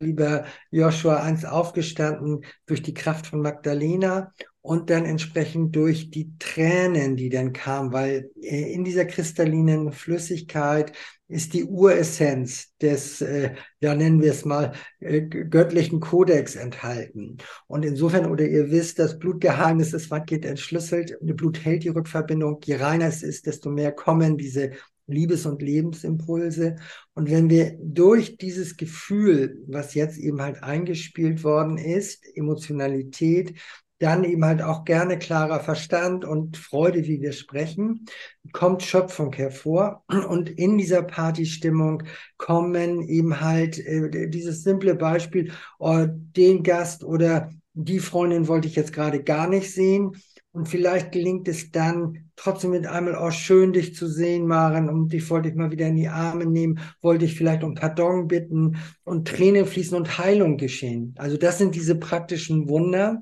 lieber 0.00 0.44
Joshua 0.70 1.22
einst 1.22 1.46
aufgestanden 1.46 2.44
durch 2.66 2.82
die 2.82 2.94
Kraft 2.94 3.26
von 3.26 3.40
Magdalena 3.40 4.32
und 4.60 4.90
dann 4.90 5.04
entsprechend 5.04 5.76
durch 5.76 6.10
die 6.10 6.38
Tränen, 6.38 7.16
die 7.16 7.28
dann 7.28 7.52
kamen, 7.52 7.92
weil 7.92 8.30
äh, 8.40 8.72
in 8.72 8.84
dieser 8.84 9.04
kristallinen 9.04 9.92
Flüssigkeit 9.92 10.92
ist 11.34 11.52
die 11.52 11.64
Uressenz 11.64 12.72
des, 12.80 13.20
äh, 13.20 13.54
ja 13.80 13.94
nennen 13.94 14.22
wir 14.22 14.30
es 14.30 14.44
mal, 14.44 14.72
äh, 15.00 15.20
göttlichen 15.22 16.00
Kodex 16.00 16.54
enthalten. 16.54 17.38
Und 17.66 17.84
insofern, 17.84 18.30
oder 18.30 18.46
ihr 18.46 18.70
wisst, 18.70 18.98
das 19.00 19.18
Blutgeheimnis 19.18 19.92
ist 19.92 20.10
weitgehend 20.10 20.44
entschlüsselt. 20.44 21.16
Blut 21.20 21.64
hält 21.64 21.82
die 21.82 21.88
Rückverbindung. 21.88 22.60
Je 22.64 22.76
reiner 22.76 23.06
es 23.06 23.22
ist, 23.22 23.46
desto 23.46 23.68
mehr 23.68 23.90
kommen 23.92 24.38
diese 24.38 24.70
Liebes- 25.06 25.44
und 25.44 25.60
Lebensimpulse. 25.60 26.76
Und 27.14 27.30
wenn 27.30 27.50
wir 27.50 27.76
durch 27.80 28.38
dieses 28.38 28.76
Gefühl, 28.76 29.62
was 29.66 29.94
jetzt 29.94 30.18
eben 30.18 30.40
halt 30.40 30.62
eingespielt 30.62 31.44
worden 31.44 31.76
ist, 31.76 32.24
Emotionalität, 32.36 33.58
dann 33.98 34.24
eben 34.24 34.44
halt 34.44 34.60
auch 34.60 34.84
gerne 34.84 35.18
klarer 35.18 35.60
Verstand 35.60 36.24
und 36.24 36.56
Freude, 36.56 37.04
wie 37.04 37.20
wir 37.20 37.32
sprechen, 37.32 38.06
kommt 38.52 38.82
Schöpfung 38.82 39.32
hervor. 39.32 40.04
Und 40.28 40.50
in 40.50 40.78
dieser 40.78 41.02
Partystimmung 41.02 42.02
kommen 42.36 43.02
eben 43.02 43.40
halt 43.40 43.78
äh, 43.78 44.28
dieses 44.28 44.62
simple 44.62 44.94
Beispiel, 44.94 45.52
oh, 45.78 46.06
den 46.08 46.62
Gast 46.62 47.04
oder 47.04 47.50
die 47.72 47.98
Freundin 47.98 48.48
wollte 48.48 48.68
ich 48.68 48.76
jetzt 48.76 48.92
gerade 48.92 49.22
gar 49.22 49.48
nicht 49.48 49.72
sehen. 49.72 50.12
Und 50.52 50.68
vielleicht 50.68 51.10
gelingt 51.10 51.48
es 51.48 51.72
dann 51.72 52.30
trotzdem 52.36 52.70
mit 52.70 52.86
einmal, 52.86 53.16
oh, 53.20 53.32
schön 53.32 53.72
dich 53.72 53.96
zu 53.96 54.06
sehen, 54.06 54.46
Maren, 54.46 54.88
und 54.88 55.12
dich 55.12 55.28
wollte 55.28 55.48
ich 55.48 55.56
mal 55.56 55.72
wieder 55.72 55.88
in 55.88 55.96
die 55.96 56.08
Arme 56.08 56.46
nehmen, 56.46 56.78
wollte 57.02 57.24
ich 57.24 57.36
vielleicht 57.36 57.64
um 57.64 57.74
Pardon 57.74 58.28
bitten 58.28 58.76
und 59.02 59.26
Tränen 59.26 59.66
fließen 59.66 59.96
und 59.96 60.18
Heilung 60.18 60.56
geschehen. 60.56 61.14
Also 61.18 61.36
das 61.36 61.58
sind 61.58 61.74
diese 61.74 61.96
praktischen 61.96 62.68
Wunder 62.68 63.20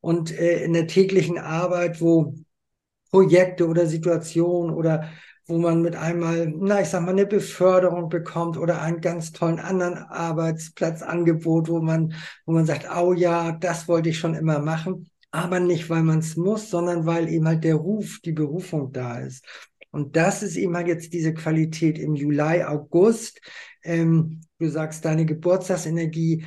und 0.00 0.36
äh, 0.36 0.64
in 0.64 0.72
der 0.72 0.86
täglichen 0.86 1.38
Arbeit, 1.38 2.00
wo 2.00 2.34
Projekte 3.10 3.66
oder 3.66 3.86
Situationen 3.86 4.74
oder 4.74 5.10
wo 5.46 5.58
man 5.58 5.82
mit 5.82 5.96
einmal, 5.96 6.52
na, 6.56 6.80
ich 6.80 6.88
sag 6.88 7.02
mal, 7.02 7.10
eine 7.10 7.26
Beförderung 7.26 8.08
bekommt 8.08 8.56
oder 8.56 8.80
einen 8.80 9.00
ganz 9.00 9.32
tollen 9.32 9.58
anderen 9.58 9.98
Arbeitsplatzangebot, 9.98 11.68
wo 11.68 11.80
man, 11.80 12.14
wo 12.46 12.52
man 12.52 12.66
sagt, 12.66 12.86
oh 12.96 13.12
ja, 13.12 13.52
das 13.52 13.88
wollte 13.88 14.10
ich 14.10 14.18
schon 14.18 14.34
immer 14.34 14.60
machen, 14.60 15.10
aber 15.32 15.58
nicht, 15.58 15.90
weil 15.90 16.02
man 16.04 16.20
es 16.20 16.36
muss, 16.36 16.70
sondern 16.70 17.04
weil 17.04 17.28
eben 17.28 17.46
halt 17.48 17.64
der 17.64 17.74
Ruf, 17.74 18.20
die 18.24 18.32
Berufung 18.32 18.92
da 18.92 19.18
ist. 19.18 19.44
Und 19.90 20.14
das 20.14 20.42
ist 20.44 20.56
eben 20.56 20.76
halt 20.76 20.86
jetzt 20.86 21.12
diese 21.12 21.34
Qualität 21.34 21.98
im 21.98 22.14
Juli, 22.14 22.62
August. 22.62 23.40
Ähm, 23.82 24.42
du 24.60 24.68
sagst, 24.68 25.04
deine 25.04 25.26
Geburtstagsenergie 25.26 26.44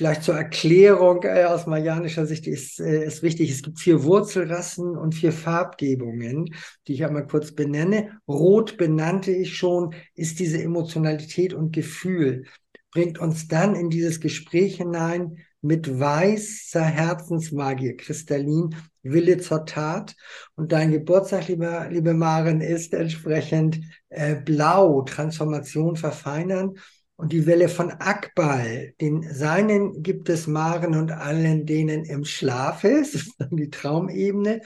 Vielleicht 0.00 0.22
zur 0.22 0.34
Erklärung 0.34 1.24
äh, 1.24 1.44
aus 1.44 1.66
marianischer 1.66 2.24
Sicht 2.24 2.46
ist, 2.46 2.80
äh, 2.80 3.04
ist 3.04 3.22
wichtig, 3.22 3.50
es 3.50 3.62
gibt 3.62 3.78
vier 3.78 4.02
Wurzelrassen 4.02 4.96
und 4.96 5.14
vier 5.14 5.30
Farbgebungen, 5.30 6.54
die 6.86 6.94
ich 6.94 7.04
einmal 7.04 7.26
kurz 7.26 7.52
benenne. 7.52 8.18
Rot 8.26 8.78
benannte 8.78 9.30
ich 9.30 9.54
schon, 9.54 9.94
ist 10.14 10.38
diese 10.38 10.62
Emotionalität 10.62 11.52
und 11.52 11.74
Gefühl, 11.74 12.46
bringt 12.92 13.18
uns 13.18 13.46
dann 13.46 13.74
in 13.74 13.90
dieses 13.90 14.20
Gespräch 14.20 14.78
hinein 14.78 15.36
mit 15.60 16.00
weißer 16.00 16.82
Herzensmagie, 16.82 17.94
kristallin, 17.94 18.74
Wille 19.02 19.36
zur 19.36 19.66
Tat. 19.66 20.16
Und 20.54 20.72
dein 20.72 20.92
Geburtstag, 20.92 21.48
liebe, 21.48 21.88
liebe 21.90 22.14
Maren, 22.14 22.62
ist 22.62 22.94
entsprechend 22.94 23.82
äh, 24.08 24.36
blau, 24.36 25.02
Transformation 25.02 25.96
verfeinern. 25.96 26.76
Und 27.20 27.34
die 27.34 27.44
Welle 27.44 27.68
von 27.68 27.90
Akbal, 27.90 28.94
den 28.98 29.22
seinen 29.22 30.02
gibt 30.02 30.30
es 30.30 30.46
Maren 30.46 30.94
und 30.94 31.12
allen 31.12 31.66
denen 31.66 32.06
im 32.06 32.24
Schlaf 32.24 32.82
ist, 32.84 33.34
die 33.50 33.68
Traumebene. 33.68 34.62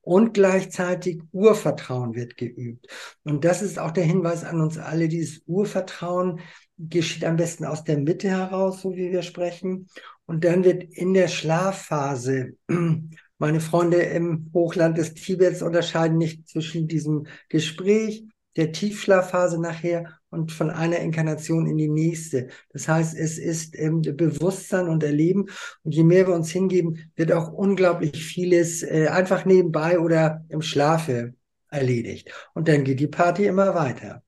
Und 0.00 0.32
gleichzeitig 0.32 1.20
Urvertrauen 1.32 2.14
wird 2.14 2.38
geübt. 2.38 2.86
Und 3.24 3.44
das 3.44 3.60
ist 3.60 3.78
auch 3.78 3.90
der 3.90 4.04
Hinweis 4.04 4.42
an 4.42 4.62
uns 4.62 4.78
alle. 4.78 5.08
Dieses 5.08 5.42
Urvertrauen 5.46 6.40
geschieht 6.78 7.26
am 7.26 7.36
besten 7.36 7.66
aus 7.66 7.84
der 7.84 7.98
Mitte 7.98 8.30
heraus, 8.30 8.80
so 8.80 8.96
wie 8.96 9.12
wir 9.12 9.20
sprechen. 9.20 9.88
Und 10.24 10.44
dann 10.44 10.64
wird 10.64 10.84
in 10.84 11.12
der 11.12 11.28
Schlafphase, 11.28 12.54
meine 13.38 13.60
Freunde 13.60 13.98
im 13.98 14.50
Hochland 14.54 14.96
des 14.96 15.12
Tibets 15.12 15.60
unterscheiden 15.60 16.16
nicht 16.16 16.48
zwischen 16.48 16.88
diesem 16.88 17.26
Gespräch, 17.50 18.24
der 18.56 18.72
Tiefschlafphase 18.72 19.60
nachher 19.60 20.17
und 20.30 20.52
von 20.52 20.70
einer 20.70 20.98
Inkarnation 20.98 21.66
in 21.66 21.78
die 21.78 21.88
nächste. 21.88 22.48
Das 22.72 22.88
heißt, 22.88 23.16
es 23.16 23.38
ist 23.38 23.78
ähm, 23.78 24.02
Bewusstsein 24.02 24.88
und 24.88 25.02
Erleben. 25.02 25.46
Und 25.82 25.94
je 25.94 26.04
mehr 26.04 26.26
wir 26.26 26.34
uns 26.34 26.50
hingeben, 26.50 27.10
wird 27.16 27.32
auch 27.32 27.52
unglaublich 27.52 28.22
vieles 28.22 28.82
äh, 28.82 29.08
einfach 29.08 29.44
nebenbei 29.44 29.98
oder 29.98 30.44
im 30.48 30.62
Schlafe 30.62 31.34
erledigt. 31.70 32.32
Und 32.54 32.68
dann 32.68 32.84
geht 32.84 33.00
die 33.00 33.06
Party 33.06 33.46
immer 33.46 33.74
weiter. 33.74 34.22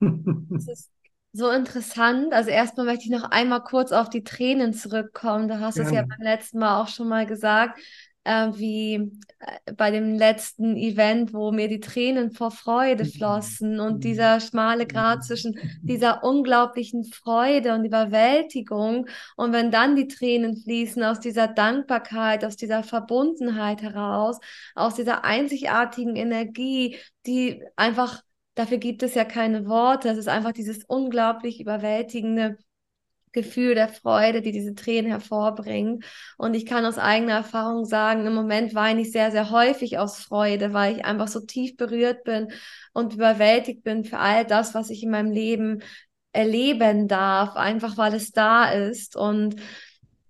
Das 0.00 0.68
ist 0.68 0.90
so 1.32 1.50
interessant. 1.50 2.32
Also 2.32 2.50
erstmal 2.50 2.86
möchte 2.86 3.04
ich 3.04 3.10
noch 3.10 3.30
einmal 3.30 3.62
kurz 3.62 3.92
auf 3.92 4.08
die 4.08 4.24
Tränen 4.24 4.72
zurückkommen. 4.72 5.48
Du 5.48 5.60
hast 5.60 5.78
es 5.78 5.90
ja 5.90 6.02
beim 6.02 6.20
letzten 6.20 6.58
Mal 6.58 6.80
auch 6.80 6.88
schon 6.88 7.08
mal 7.08 7.26
gesagt 7.26 7.78
äh, 8.26 8.58
wie 8.58 8.94
äh, 9.38 9.72
bei 9.74 9.90
dem 9.92 10.14
letzten 10.14 10.76
Event, 10.76 11.32
wo 11.32 11.52
mir 11.52 11.68
die 11.68 11.78
Tränen 11.78 12.32
vor 12.32 12.50
Freude 12.50 13.04
mhm. 13.04 13.08
flossen 13.08 13.80
und 13.80 13.96
mhm. 13.96 14.00
dieser 14.00 14.40
schmale 14.40 14.86
Grat 14.86 15.24
zwischen 15.24 15.58
dieser 15.82 16.24
unglaublichen 16.24 17.04
Freude 17.04 17.74
und 17.74 17.84
Überwältigung 17.84 19.06
und 19.36 19.52
wenn 19.52 19.70
dann 19.70 19.94
die 19.94 20.08
Tränen 20.08 20.56
fließen 20.56 21.04
aus 21.04 21.20
dieser 21.20 21.46
Dankbarkeit, 21.46 22.44
aus 22.44 22.56
dieser 22.56 22.82
Verbundenheit 22.82 23.82
heraus, 23.82 24.38
aus 24.74 24.96
dieser 24.96 25.24
einzigartigen 25.24 26.16
Energie, 26.16 26.96
die 27.26 27.62
einfach, 27.76 28.22
dafür 28.56 28.78
gibt 28.78 29.04
es 29.04 29.14
ja 29.14 29.24
keine 29.24 29.66
Worte, 29.66 30.08
es 30.08 30.18
ist 30.18 30.28
einfach 30.28 30.52
dieses 30.52 30.84
unglaublich 30.84 31.60
überwältigende 31.60 32.58
Gefühl 33.36 33.74
der 33.74 33.88
Freude, 33.88 34.40
die 34.40 34.50
diese 34.50 34.74
Tränen 34.74 35.10
hervorbringen. 35.10 36.02
Und 36.38 36.54
ich 36.54 36.64
kann 36.64 36.86
aus 36.86 36.96
eigener 36.96 37.34
Erfahrung 37.34 37.84
sagen, 37.84 38.26
im 38.26 38.34
Moment 38.34 38.74
weine 38.74 39.02
ich 39.02 39.12
sehr, 39.12 39.30
sehr 39.30 39.50
häufig 39.50 39.98
aus 39.98 40.18
Freude, 40.18 40.72
weil 40.72 40.96
ich 40.96 41.04
einfach 41.04 41.28
so 41.28 41.40
tief 41.40 41.76
berührt 41.76 42.24
bin 42.24 42.48
und 42.94 43.14
überwältigt 43.14 43.84
bin 43.84 44.04
für 44.04 44.18
all 44.18 44.46
das, 44.46 44.74
was 44.74 44.88
ich 44.88 45.02
in 45.02 45.10
meinem 45.10 45.30
Leben 45.30 45.82
erleben 46.32 47.08
darf, 47.08 47.56
einfach 47.56 47.98
weil 47.98 48.14
es 48.14 48.32
da 48.32 48.70
ist. 48.70 49.16
Und 49.16 49.56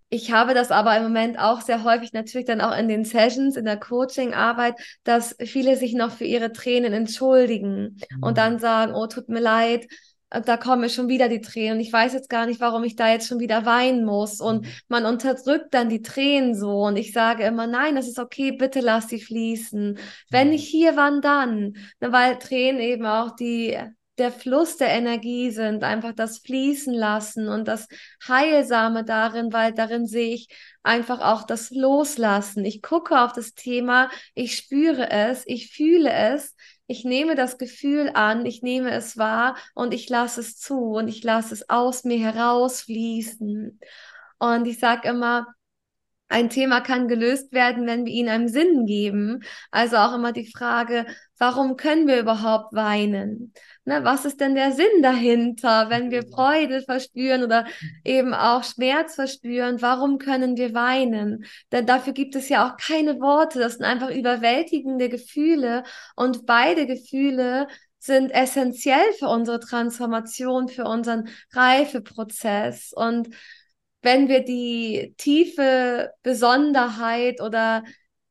ich 0.08 0.32
habe 0.32 0.52
das 0.52 0.70
aber 0.72 0.96
im 0.96 1.04
Moment 1.04 1.38
auch 1.38 1.60
sehr 1.60 1.84
häufig 1.84 2.12
natürlich 2.12 2.46
dann 2.46 2.60
auch 2.60 2.76
in 2.76 2.88
den 2.88 3.04
Sessions, 3.04 3.56
in 3.56 3.64
der 3.64 3.78
Coaching-Arbeit, 3.78 4.74
dass 5.04 5.36
viele 5.38 5.76
sich 5.76 5.94
noch 5.94 6.10
für 6.10 6.24
ihre 6.24 6.52
Tränen 6.52 6.92
entschuldigen 6.92 7.98
mhm. 8.10 8.22
und 8.22 8.38
dann 8.38 8.58
sagen, 8.58 8.94
oh, 8.94 9.06
tut 9.06 9.28
mir 9.28 9.40
leid, 9.40 9.86
da 10.30 10.56
kommen 10.56 10.82
mir 10.82 10.88
schon 10.88 11.08
wieder 11.08 11.28
die 11.28 11.40
Tränen. 11.40 11.80
Ich 11.80 11.92
weiß 11.92 12.12
jetzt 12.12 12.28
gar 12.28 12.46
nicht, 12.46 12.60
warum 12.60 12.82
ich 12.84 12.96
da 12.96 13.08
jetzt 13.10 13.28
schon 13.28 13.38
wieder 13.38 13.64
weinen 13.64 14.04
muss. 14.04 14.40
Und 14.40 14.64
mhm. 14.64 14.70
man 14.88 15.06
unterdrückt 15.06 15.72
dann 15.72 15.88
die 15.88 16.02
Tränen 16.02 16.54
so. 16.54 16.82
Und 16.82 16.96
ich 16.96 17.12
sage 17.12 17.44
immer, 17.44 17.66
nein, 17.66 17.94
das 17.94 18.08
ist 18.08 18.18
okay, 18.18 18.52
bitte 18.52 18.80
lass 18.80 19.08
sie 19.08 19.20
fließen. 19.20 19.98
Wenn 20.30 20.50
nicht 20.50 20.72
mhm. 20.72 20.78
hier, 20.78 20.96
wann 20.96 21.20
dann? 21.20 21.76
Ne, 22.00 22.12
weil 22.12 22.38
Tränen 22.38 22.80
eben 22.80 23.06
auch 23.06 23.36
die, 23.36 23.78
der 24.18 24.32
Fluss 24.32 24.76
der 24.76 24.88
Energie 24.88 25.50
sind, 25.50 25.84
einfach 25.84 26.12
das 26.12 26.38
Fließen 26.38 26.94
lassen 26.94 27.48
und 27.48 27.68
das 27.68 27.88
Heilsame 28.26 29.04
darin, 29.04 29.52
weil 29.52 29.72
darin 29.72 30.06
sehe 30.06 30.34
ich 30.34 30.48
einfach 30.82 31.20
auch 31.20 31.44
das 31.44 31.70
Loslassen. 31.70 32.64
Ich 32.64 32.82
gucke 32.82 33.20
auf 33.20 33.32
das 33.32 33.54
Thema, 33.54 34.10
ich 34.34 34.56
spüre 34.56 35.10
es, 35.10 35.42
ich 35.46 35.70
fühle 35.72 36.10
es, 36.10 36.54
ich 36.86 37.04
nehme 37.04 37.34
das 37.34 37.58
Gefühl 37.58 38.10
an, 38.14 38.46
ich 38.46 38.62
nehme 38.62 38.90
es 38.90 39.16
wahr 39.16 39.56
und 39.74 39.92
ich 39.92 40.08
lasse 40.08 40.40
es 40.40 40.56
zu 40.56 40.78
und 40.92 41.08
ich 41.08 41.22
lasse 41.24 41.52
es 41.54 41.68
aus 41.68 42.04
mir 42.04 42.18
herausfließen. 42.18 43.80
Und 44.38 44.66
ich 44.66 44.78
sage 44.78 45.08
immer, 45.08 45.46
ein 46.28 46.50
Thema 46.50 46.80
kann 46.80 47.08
gelöst 47.08 47.52
werden, 47.52 47.86
wenn 47.86 48.04
wir 48.04 48.12
ihnen 48.12 48.28
einen 48.28 48.48
Sinn 48.48 48.86
geben. 48.86 49.42
Also 49.70 49.96
auch 49.96 50.14
immer 50.14 50.32
die 50.32 50.50
Frage, 50.50 51.06
warum 51.38 51.76
können 51.76 52.06
wir 52.06 52.20
überhaupt 52.20 52.74
weinen? 52.74 53.52
Ne, 53.84 54.02
was 54.04 54.24
ist 54.24 54.40
denn 54.40 54.54
der 54.54 54.72
Sinn 54.72 55.02
dahinter, 55.02 55.90
wenn 55.90 56.10
wir 56.10 56.26
Freude 56.26 56.82
verspüren 56.82 57.44
oder 57.44 57.66
eben 58.04 58.34
auch 58.34 58.64
Schmerz 58.64 59.14
verspüren? 59.14 59.80
Warum 59.80 60.18
können 60.18 60.56
wir 60.56 60.74
weinen? 60.74 61.44
Denn 61.70 61.86
dafür 61.86 62.12
gibt 62.12 62.34
es 62.34 62.48
ja 62.48 62.68
auch 62.68 62.76
keine 62.76 63.20
Worte. 63.20 63.58
Das 63.60 63.74
sind 63.74 63.84
einfach 63.84 64.10
überwältigende 64.10 65.08
Gefühle 65.08 65.84
und 66.16 66.46
beide 66.46 66.86
Gefühle 66.86 67.68
sind 67.98 68.30
essentiell 68.30 69.12
für 69.18 69.28
unsere 69.28 69.60
Transformation, 69.60 70.68
für 70.68 70.84
unseren 70.84 71.28
Reifeprozess. 71.52 72.92
Und 72.92 73.28
wenn 74.02 74.28
wir 74.28 74.44
die 74.44 75.14
tiefe 75.16 76.12
Besonderheit 76.22 77.40
oder 77.40 77.82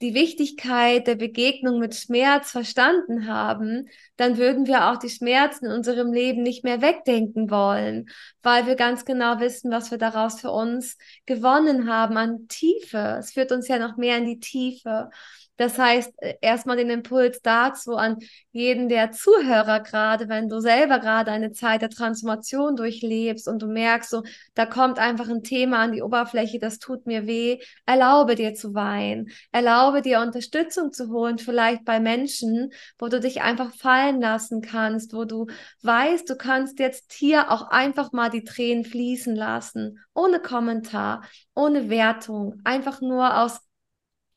die 0.02 0.14
Wichtigkeit 0.14 1.08
der 1.08 1.16
Begegnung 1.16 1.80
mit 1.80 1.96
Schmerz 1.96 2.52
verstanden 2.52 3.28
haben, 3.28 3.88
dann 4.18 4.38
würden 4.38 4.68
wir 4.68 4.90
auch 4.90 4.98
die 4.98 5.10
Schmerzen 5.10 5.68
in 5.68 5.72
unserem 5.72 6.12
Leben 6.12 6.44
nicht 6.44 6.64
mehr 6.64 6.82
wegdenken 6.82 7.50
wollen, 7.50 8.10
weil 8.44 8.68
wir 8.68 8.76
ganz 8.76 9.06
genau 9.06 9.40
wissen, 9.40 9.72
was 9.72 9.92
wir 9.92 9.98
daraus 9.98 10.42
für 10.42 10.52
uns 10.52 10.98
gewonnen 11.26 11.90
haben 11.90 12.18
an 12.18 12.48
Tiefe. 12.50 13.18
Es 13.20 13.32
führt 13.32 13.52
uns 13.52 13.68
ja 13.68 13.80
noch 13.80 13.96
mehr 13.96 14.18
in 14.18 14.26
die 14.26 14.40
Tiefe. 14.40 15.10
Das 15.58 15.78
heißt, 15.78 16.14
äh, 16.18 16.36
erstmal 16.42 16.78
den 16.78 16.90
Impuls 16.90 17.42
dazu 17.42 17.96
an 17.96 18.18
jeden 18.52 18.90
der 18.90 19.12
Zuhörer 19.12 19.80
gerade, 19.80 20.28
wenn 20.30 20.50
du 20.50 20.60
selber 20.60 21.00
gerade 21.00 21.32
eine 21.32 21.52
Zeit 21.52 21.82
der 21.82 21.90
Transformation 21.90 22.76
durchlebst 22.76 23.48
und 23.48 23.62
du 23.62 23.68
merkst, 23.68 24.10
so, 24.10 24.24
da 24.54 24.66
kommt 24.66 25.00
einfach 25.00 25.30
ein 25.30 25.44
Thema 25.44 25.80
an 25.84 25.94
die 25.94 26.02
Oberfläche, 26.02 26.60
das 26.60 26.80
tut 26.80 27.08
mir 27.08 27.26
weh, 27.28 27.60
erlaube 27.86 28.36
dir 28.36 28.54
zu 28.54 28.74
weinen, 28.74 29.30
erlaube 29.52 30.02
dir 30.02 30.20
Unterstützung 30.20 30.92
zu 30.92 31.10
holen, 31.10 31.38
vielleicht 31.38 31.86
bei 31.86 32.00
Menschen, 32.00 32.72
wo 33.00 33.08
du 33.08 33.20
dich 33.20 33.42
einfach 33.42 33.74
fallen 33.74 34.20
lassen 34.20 34.62
kannst, 34.62 35.14
wo 35.14 35.26
du 35.26 35.48
weißt, 35.84 36.30
du 36.30 36.36
kannst 36.36 36.80
jetzt 36.80 37.14
hier 37.14 37.52
auch 37.52 37.70
einfach 37.70 38.12
mal 38.12 38.30
die 38.30 38.44
Tränen 38.44 38.84
fließen 38.86 39.36
lassen, 39.36 40.00
ohne 40.14 40.40
Kommentar, 40.40 41.24
ohne 41.54 41.90
Wertung, 41.90 42.60
einfach 42.64 43.02
nur 43.02 43.40
aus 43.40 43.62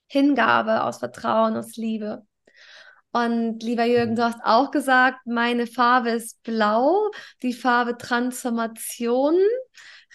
Hingabe, 0.09 0.85
aus 0.85 0.99
Vertrauen, 0.99 1.57
aus 1.57 1.77
Liebe. 1.77 2.27
Und 3.13 3.63
lieber 3.63 3.85
Jürgen, 3.85 4.17
du 4.17 4.25
hast 4.25 4.41
auch 4.45 4.71
gesagt, 4.71 5.27
meine 5.27 5.67
Farbe 5.67 6.11
ist 6.11 6.43
blau, 6.43 7.11
die 7.43 7.55
Farbe 7.55 7.97
Transformation, 7.97 9.35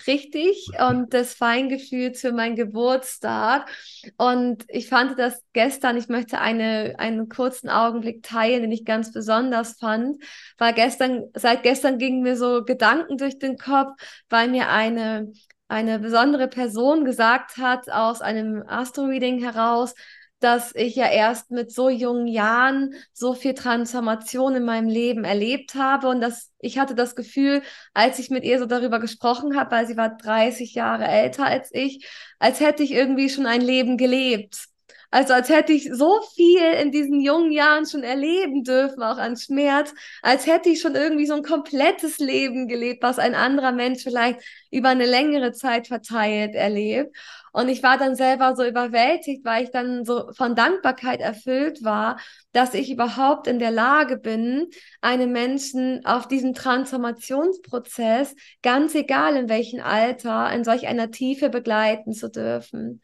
richtig, 0.05 0.67
und 0.89 1.13
das 1.13 1.33
Feingefühl 1.33 2.13
für 2.13 2.31
meinen 2.31 2.55
Geburtstag. 2.55 3.69
Und 4.17 4.65
ich 4.67 4.89
fand 4.89 5.17
das 5.17 5.41
gestern, 5.53 5.97
ich 5.97 6.07
möchte 6.07 6.39
eine, 6.39 6.95
einen 6.99 7.29
kurzen 7.29 7.69
Augenblick 7.69 8.21
teilen, 8.21 8.61
den 8.61 8.71
ich 8.71 8.85
ganz 8.85 9.11
besonders 9.11 9.79
fand, 9.79 10.23
weil 10.57 10.73
gestern, 10.73 11.23
seit 11.35 11.63
gestern 11.63 11.97
gingen 11.97 12.21
mir 12.21 12.37
so 12.37 12.63
Gedanken 12.63 13.17
durch 13.17 13.39
den 13.39 13.57
Kopf, 13.57 13.91
weil 14.29 14.49
mir 14.49 14.69
eine 14.69 15.31
eine 15.67 15.99
besondere 15.99 16.47
Person 16.47 17.05
gesagt 17.05 17.57
hat 17.57 17.89
aus 17.89 18.21
einem 18.21 18.63
Astro-Reading 18.67 19.41
heraus, 19.41 19.95
dass 20.39 20.75
ich 20.75 20.95
ja 20.95 21.07
erst 21.09 21.51
mit 21.51 21.71
so 21.71 21.89
jungen 21.89 22.27
Jahren 22.27 22.95
so 23.13 23.33
viel 23.33 23.53
Transformation 23.53 24.55
in 24.55 24.65
meinem 24.65 24.89
Leben 24.89 25.23
erlebt 25.23 25.75
habe 25.75 26.09
und 26.09 26.19
dass 26.19 26.51
ich 26.59 26.77
hatte 26.77 26.95
das 26.95 27.15
Gefühl, 27.15 27.61
als 27.93 28.19
ich 28.19 28.29
mit 28.29 28.43
ihr 28.43 28.59
so 28.59 28.65
darüber 28.65 28.99
gesprochen 28.99 29.55
habe, 29.57 29.71
weil 29.71 29.87
sie 29.87 29.95
war 29.95 30.17
30 30.17 30.73
Jahre 30.73 31.05
älter 31.05 31.45
als 31.45 31.69
ich, 31.73 32.05
als 32.39 32.59
hätte 32.59 32.83
ich 32.83 32.91
irgendwie 32.91 33.29
schon 33.29 33.45
ein 33.45 33.61
Leben 33.61 33.97
gelebt. 33.97 34.72
Also 35.13 35.33
als 35.33 35.47
hätte 35.49 35.73
ich 35.73 35.91
so 35.93 36.21
viel 36.33 36.63
in 36.81 36.91
diesen 36.91 37.21
jungen 37.21 37.51
Jahren 37.51 37.85
schon 37.85 38.01
erleben 38.01 38.63
dürfen, 38.63 39.03
auch 39.03 39.19
an 39.19 39.37
Schmerz, 39.37 39.93
als 40.23 40.47
hätte 40.47 40.69
ich 40.69 40.81
schon 40.81 40.95
irgendwie 40.95 41.27
so 41.27 41.35
ein 41.35 41.43
komplettes 41.43 42.17
Leben 42.17 42.67
gelebt, 42.67 43.03
was 43.03 43.19
ein 43.19 43.35
anderer 43.35 43.73
Mensch 43.73 44.01
vielleicht 44.01 44.39
über 44.71 44.89
eine 44.89 45.05
längere 45.05 45.51
Zeit 45.51 45.85
verteilt 45.85 46.55
erlebt. 46.55 47.15
Und 47.51 47.69
ich 47.69 47.83
war 47.83 47.99
dann 47.99 48.15
selber 48.15 48.55
so 48.55 48.65
überwältigt, 48.65 49.45
weil 49.45 49.65
ich 49.65 49.69
dann 49.69 50.03
so 50.03 50.31
von 50.35 50.55
Dankbarkeit 50.55 51.21
erfüllt 51.21 51.83
war, 51.83 52.17
dass 52.51 52.73
ich 52.73 52.89
überhaupt 52.89 53.45
in 53.45 53.59
der 53.59 53.69
Lage 53.69 54.17
bin, 54.17 54.65
einen 55.01 55.31
Menschen 55.31 56.03
auf 56.07 56.27
diesem 56.27 56.55
Transformationsprozess, 56.55 58.35
ganz 58.63 58.95
egal 58.95 59.35
in 59.35 59.47
welchem 59.47 59.79
Alter, 59.79 60.51
in 60.51 60.63
solch 60.63 60.87
einer 60.87 61.11
Tiefe 61.11 61.49
begleiten 61.49 62.13
zu 62.13 62.31
dürfen. 62.31 62.99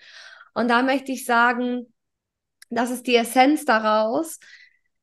Und 0.56 0.70
da 0.70 0.82
möchte 0.82 1.12
ich 1.12 1.26
sagen, 1.26 1.86
das 2.70 2.92
ist 2.92 3.08
die 3.08 3.16
Essenz 3.16 3.66
daraus, 3.66 4.40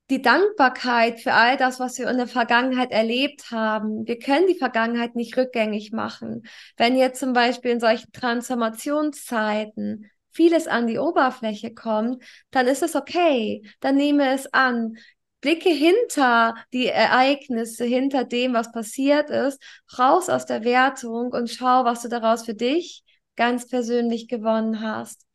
die 0.09 0.22
Dankbarkeit 0.22 1.20
für 1.20 1.33
all 1.33 1.57
das, 1.57 1.81
was 1.81 1.98
wir 1.98 2.09
in 2.09 2.16
der 2.16 2.29
Vergangenheit 2.29 2.92
erlebt 2.92 3.50
haben. 3.50 4.07
Wir 4.07 4.18
können 4.18 4.46
die 4.46 4.59
Vergangenheit 4.59 5.16
nicht 5.16 5.37
rückgängig 5.37 5.90
machen. 5.92 6.46
Wenn 6.76 6.96
jetzt 6.96 7.18
zum 7.18 7.33
Beispiel 7.33 7.72
in 7.72 7.81
solchen 7.81 8.12
Transformationszeiten 8.12 10.09
vieles 10.31 10.68
an 10.68 10.87
die 10.87 10.98
Oberfläche 10.98 11.74
kommt, 11.74 12.22
dann 12.50 12.68
ist 12.68 12.83
es 12.83 12.94
okay. 12.94 13.62
Dann 13.81 13.96
nehme 13.96 14.33
es 14.33 14.52
an. 14.52 14.96
Blicke 15.40 15.70
hinter 15.70 16.55
die 16.72 16.87
Ereignisse, 16.87 17.85
hinter 17.85 18.24
dem, 18.24 18.55
was 18.55 18.72
passiert 18.72 19.31
ist, 19.31 19.61
raus 19.98 20.29
aus 20.29 20.46
der 20.46 20.64
Wertung 20.64 21.33
und 21.33 21.50
schau, 21.50 21.85
was 21.85 22.02
du 22.02 22.09
daraus 22.09 22.44
für 22.44 22.55
dich 22.55 23.02
ganz 23.37 23.68
persönlich 23.68 24.29
gewonnen 24.29 24.81
hast. 24.81 25.26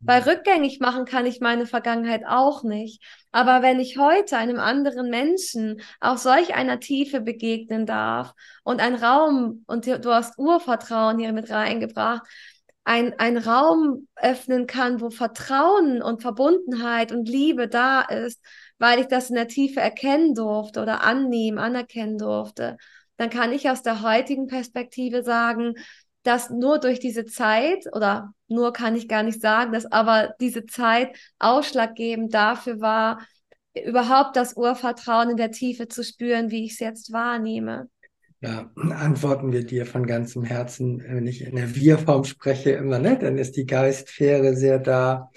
Weil 0.00 0.22
rückgängig 0.22 0.78
machen 0.78 1.06
kann 1.06 1.26
ich 1.26 1.40
meine 1.40 1.66
Vergangenheit 1.66 2.22
auch 2.26 2.62
nicht. 2.62 3.02
Aber 3.32 3.62
wenn 3.62 3.80
ich 3.80 3.98
heute 3.98 4.36
einem 4.36 4.60
anderen 4.60 5.10
Menschen 5.10 5.80
auf 6.00 6.18
solch 6.18 6.54
einer 6.54 6.78
Tiefe 6.78 7.20
begegnen 7.20 7.84
darf 7.84 8.32
und 8.62 8.80
ein 8.80 8.94
Raum, 8.94 9.64
und 9.66 9.86
du 9.86 10.14
hast 10.14 10.38
Urvertrauen 10.38 11.18
hier 11.18 11.32
mit 11.32 11.50
reingebracht, 11.50 12.22
ein, 12.84 13.18
ein 13.18 13.36
Raum 13.36 14.08
öffnen 14.16 14.66
kann, 14.66 15.00
wo 15.00 15.10
Vertrauen 15.10 16.00
und 16.00 16.22
Verbundenheit 16.22 17.12
und 17.12 17.28
Liebe 17.28 17.68
da 17.68 18.00
ist, 18.00 18.40
weil 18.78 19.00
ich 19.00 19.08
das 19.08 19.28
in 19.28 19.36
der 19.36 19.48
Tiefe 19.48 19.80
erkennen 19.80 20.34
durfte 20.34 20.80
oder 20.80 21.02
annehmen, 21.02 21.58
anerkennen 21.58 22.16
durfte, 22.16 22.78
dann 23.18 23.28
kann 23.28 23.52
ich 23.52 23.68
aus 23.68 23.82
der 23.82 24.00
heutigen 24.00 24.46
Perspektive 24.46 25.22
sagen, 25.22 25.74
dass 26.28 26.50
nur 26.50 26.78
durch 26.78 27.00
diese 27.00 27.24
Zeit, 27.24 27.86
oder 27.92 28.34
nur 28.48 28.74
kann 28.74 28.94
ich 28.94 29.08
gar 29.08 29.22
nicht 29.22 29.40
sagen, 29.40 29.72
dass 29.72 29.90
aber 29.90 30.34
diese 30.40 30.66
Zeit 30.66 31.16
ausschlaggebend 31.38 32.34
dafür 32.34 32.82
war, 32.82 33.26
überhaupt 33.74 34.36
das 34.36 34.54
Urvertrauen 34.54 35.30
in 35.30 35.36
der 35.38 35.52
Tiefe 35.52 35.88
zu 35.88 36.04
spüren, 36.04 36.50
wie 36.50 36.66
ich 36.66 36.72
es 36.72 36.80
jetzt 36.80 37.12
wahrnehme. 37.14 37.88
Ja, 38.42 38.70
antworten 38.76 39.52
wir 39.52 39.64
dir 39.64 39.86
von 39.86 40.06
ganzem 40.06 40.44
Herzen, 40.44 41.02
wenn 41.02 41.26
ich 41.26 41.40
in 41.40 41.56
der 41.56 41.74
Wir-Form 41.74 42.24
spreche, 42.24 42.72
immer, 42.72 42.98
ne? 42.98 43.18
Dann 43.18 43.38
ist 43.38 43.56
die 43.56 43.64
Geistfähre 43.66 44.54
sehr 44.54 44.78
da. 44.78 45.30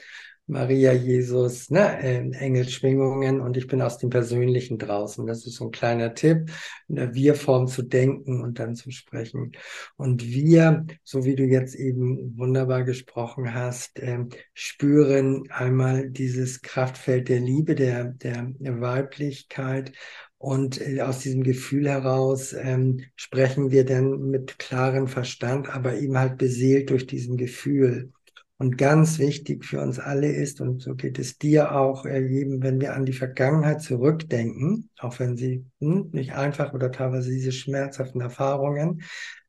Maria, 0.47 0.91
Jesus, 0.91 1.69
ne, 1.69 1.97
Engelschwingungen 2.33 3.39
und 3.39 3.55
ich 3.55 3.67
bin 3.67 3.81
aus 3.81 3.97
dem 3.97 4.09
Persönlichen 4.09 4.77
draußen. 4.77 5.25
Das 5.25 5.45
ist 5.45 5.55
so 5.55 5.65
ein 5.65 5.71
kleiner 5.71 6.13
Tipp, 6.13 6.51
in 6.89 6.95
der 6.95 7.13
Wir-Form 7.13 7.67
zu 7.67 7.83
denken 7.83 8.41
und 8.41 8.59
dann 8.59 8.75
zu 8.75 8.91
sprechen. 8.91 9.53
Und 9.95 10.25
wir, 10.25 10.85
so 11.03 11.23
wie 11.23 11.35
du 11.35 11.43
jetzt 11.43 11.75
eben 11.75 12.37
wunderbar 12.37 12.83
gesprochen 12.83 13.53
hast, 13.53 13.99
äh, 13.99 14.25
spüren 14.53 15.49
einmal 15.51 16.09
dieses 16.09 16.61
Kraftfeld 16.61 17.29
der 17.29 17.39
Liebe, 17.39 17.75
der, 17.75 18.05
der, 18.05 18.51
der 18.59 18.81
Weiblichkeit 18.81 19.93
und 20.41 20.81
äh, 20.81 21.01
aus 21.01 21.19
diesem 21.19 21.43
Gefühl 21.43 21.87
heraus 21.87 22.53
ähm, 22.53 23.01
sprechen 23.15 23.69
wir 23.69 23.85
dann 23.85 24.29
mit 24.31 24.57
klarem 24.57 25.07
Verstand, 25.07 25.69
aber 25.69 25.97
eben 25.97 26.17
halt 26.17 26.37
beseelt 26.37 26.89
durch 26.89 27.05
diesen 27.05 27.37
Gefühl. 27.37 28.11
Und 28.61 28.77
ganz 28.77 29.17
wichtig 29.17 29.65
für 29.65 29.81
uns 29.81 29.97
alle 29.97 30.31
ist, 30.31 30.61
und 30.61 30.83
so 30.83 30.93
geht 30.93 31.17
es 31.17 31.39
dir 31.39 31.71
auch, 31.71 32.05
eben 32.05 32.61
wenn 32.61 32.79
wir 32.79 32.93
an 32.93 33.07
die 33.07 33.11
Vergangenheit 33.11 33.81
zurückdenken, 33.81 34.87
auch 34.99 35.17
wenn 35.17 35.35
sie 35.35 35.65
hm, 35.79 36.09
nicht 36.11 36.33
einfach 36.33 36.71
oder 36.75 36.91
teilweise 36.91 37.31
diese 37.31 37.51
schmerzhaften 37.53 38.21
Erfahrungen, 38.21 39.01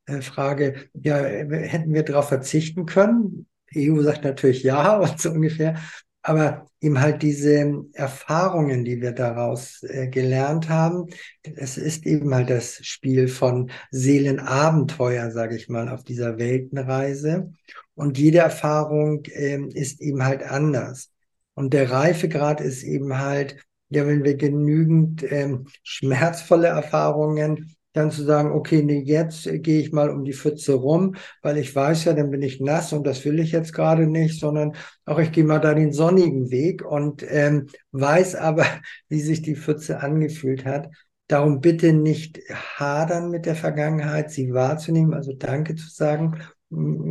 äh, 0.07 0.21
Frage, 0.21 0.89
ja, 0.95 1.17
hätten 1.17 1.93
wir 1.93 2.01
darauf 2.01 2.29
verzichten 2.29 2.87
können? 2.87 3.45
EU 3.75 4.01
sagt 4.01 4.23
natürlich 4.23 4.63
ja 4.63 4.97
und 4.97 5.21
so 5.21 5.29
ungefähr. 5.29 5.75
Aber 6.23 6.67
eben 6.79 7.01
halt 7.01 7.21
diese 7.21 7.83
Erfahrungen, 7.91 8.85
die 8.85 9.01
wir 9.01 9.11
daraus 9.11 9.83
äh, 9.83 10.07
gelernt 10.07 10.69
haben, 10.69 11.07
es 11.43 11.77
ist 11.77 12.05
eben 12.05 12.33
halt 12.33 12.49
das 12.49 12.79
Spiel 12.81 13.27
von 13.27 13.69
Seelenabenteuer, 13.91 15.31
sage 15.31 15.57
ich 15.57 15.67
mal, 15.67 15.89
auf 15.89 16.03
dieser 16.03 16.37
Weltenreise. 16.37 17.51
Und 17.93 18.17
jede 18.17 18.39
Erfahrung 18.39 19.23
ähm, 19.33 19.69
ist 19.69 20.01
eben 20.01 20.23
halt 20.23 20.43
anders. 20.43 21.11
Und 21.55 21.73
der 21.73 21.91
Reifegrad 21.91 22.61
ist 22.61 22.83
eben 22.83 23.19
halt, 23.19 23.57
ja, 23.89 24.07
wenn 24.07 24.23
wir 24.23 24.35
genügend 24.35 25.29
ähm, 25.29 25.67
schmerzvolle 25.83 26.67
Erfahrungen 26.67 27.75
dann 27.93 28.11
zu 28.11 28.23
sagen, 28.23 28.51
okay, 28.51 28.83
nee, 28.83 29.03
jetzt 29.05 29.47
gehe 29.63 29.79
ich 29.79 29.91
mal 29.91 30.09
um 30.09 30.25
die 30.25 30.33
Pfütze 30.33 30.73
rum, 30.73 31.15
weil 31.41 31.57
ich 31.57 31.73
weiß 31.75 32.05
ja, 32.05 32.13
dann 32.13 32.31
bin 32.31 32.41
ich 32.41 32.59
nass 32.59 32.91
und 32.91 33.05
das 33.05 33.23
will 33.23 33.39
ich 33.39 33.51
jetzt 33.51 33.73
gerade 33.73 34.07
nicht, 34.07 34.39
sondern 34.39 34.75
auch 35.05 35.19
ich 35.19 35.31
gehe 35.31 35.43
mal 35.43 35.59
da 35.59 35.73
den 35.73 35.93
sonnigen 35.93 36.49
Weg 36.51 36.83
und 36.83 37.23
ähm, 37.27 37.67
weiß 37.91 38.35
aber, 38.35 38.65
wie 39.09 39.21
sich 39.21 39.41
die 39.41 39.55
Pfütze 39.55 40.01
angefühlt 40.01 40.65
hat. 40.65 40.89
Darum 41.27 41.61
bitte 41.61 41.93
nicht 41.93 42.39
hadern 42.51 43.29
mit 43.31 43.45
der 43.45 43.55
Vergangenheit, 43.55 44.29
sie 44.31 44.53
wahrzunehmen, 44.53 45.13
also 45.13 45.33
Danke 45.33 45.75
zu 45.75 45.89
sagen. 45.89 46.41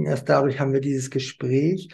Erst 0.04 0.28
dadurch 0.28 0.60
haben 0.60 0.72
wir 0.72 0.80
dieses 0.80 1.10
Gespräch 1.10 1.88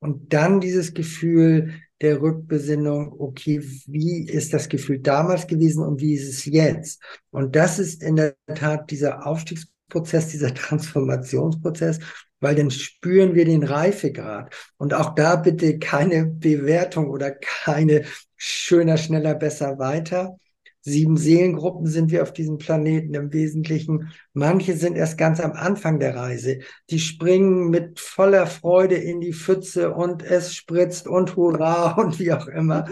und 0.00 0.32
dann 0.32 0.60
dieses 0.60 0.94
Gefühl, 0.94 1.74
der 2.00 2.20
Rückbesinnung, 2.20 3.14
okay, 3.18 3.60
wie 3.86 4.24
ist 4.24 4.54
das 4.54 4.68
Gefühl 4.68 5.00
damals 5.00 5.46
gewesen 5.46 5.84
und 5.84 6.00
wie 6.00 6.14
ist 6.14 6.28
es 6.28 6.44
jetzt? 6.46 7.02
Und 7.30 7.56
das 7.56 7.78
ist 7.78 8.02
in 8.02 8.16
der 8.16 8.36
Tat 8.54 8.90
dieser 8.90 9.26
Aufstiegsprozess, 9.26 10.28
dieser 10.28 10.54
Transformationsprozess, 10.54 11.98
weil 12.40 12.54
dann 12.54 12.70
spüren 12.70 13.34
wir 13.34 13.44
den 13.44 13.64
Reifegrad. 13.64 14.54
Und 14.78 14.94
auch 14.94 15.14
da 15.14 15.36
bitte 15.36 15.78
keine 15.78 16.26
Bewertung 16.26 17.10
oder 17.10 17.30
keine 17.32 18.04
schöner, 18.36 18.96
schneller, 18.96 19.34
besser, 19.34 19.78
weiter, 19.78 20.38
Sieben 20.82 21.18
Seelengruppen 21.18 21.86
sind 21.86 22.10
wir 22.10 22.22
auf 22.22 22.32
diesem 22.32 22.56
Planeten 22.56 23.12
im 23.12 23.32
Wesentlichen. 23.32 24.12
Manche 24.32 24.76
sind 24.76 24.96
erst 24.96 25.18
ganz 25.18 25.38
am 25.38 25.52
Anfang 25.52 26.00
der 26.00 26.16
Reise. 26.16 26.60
Die 26.88 26.98
springen 26.98 27.68
mit 27.68 28.00
voller 28.00 28.46
Freude 28.46 28.94
in 28.94 29.20
die 29.20 29.34
Pfütze 29.34 29.92
und 29.92 30.22
es 30.22 30.54
spritzt 30.54 31.06
und 31.06 31.36
hurra 31.36 31.92
und 31.98 32.18
wie 32.18 32.32
auch 32.32 32.46
immer. 32.46 32.86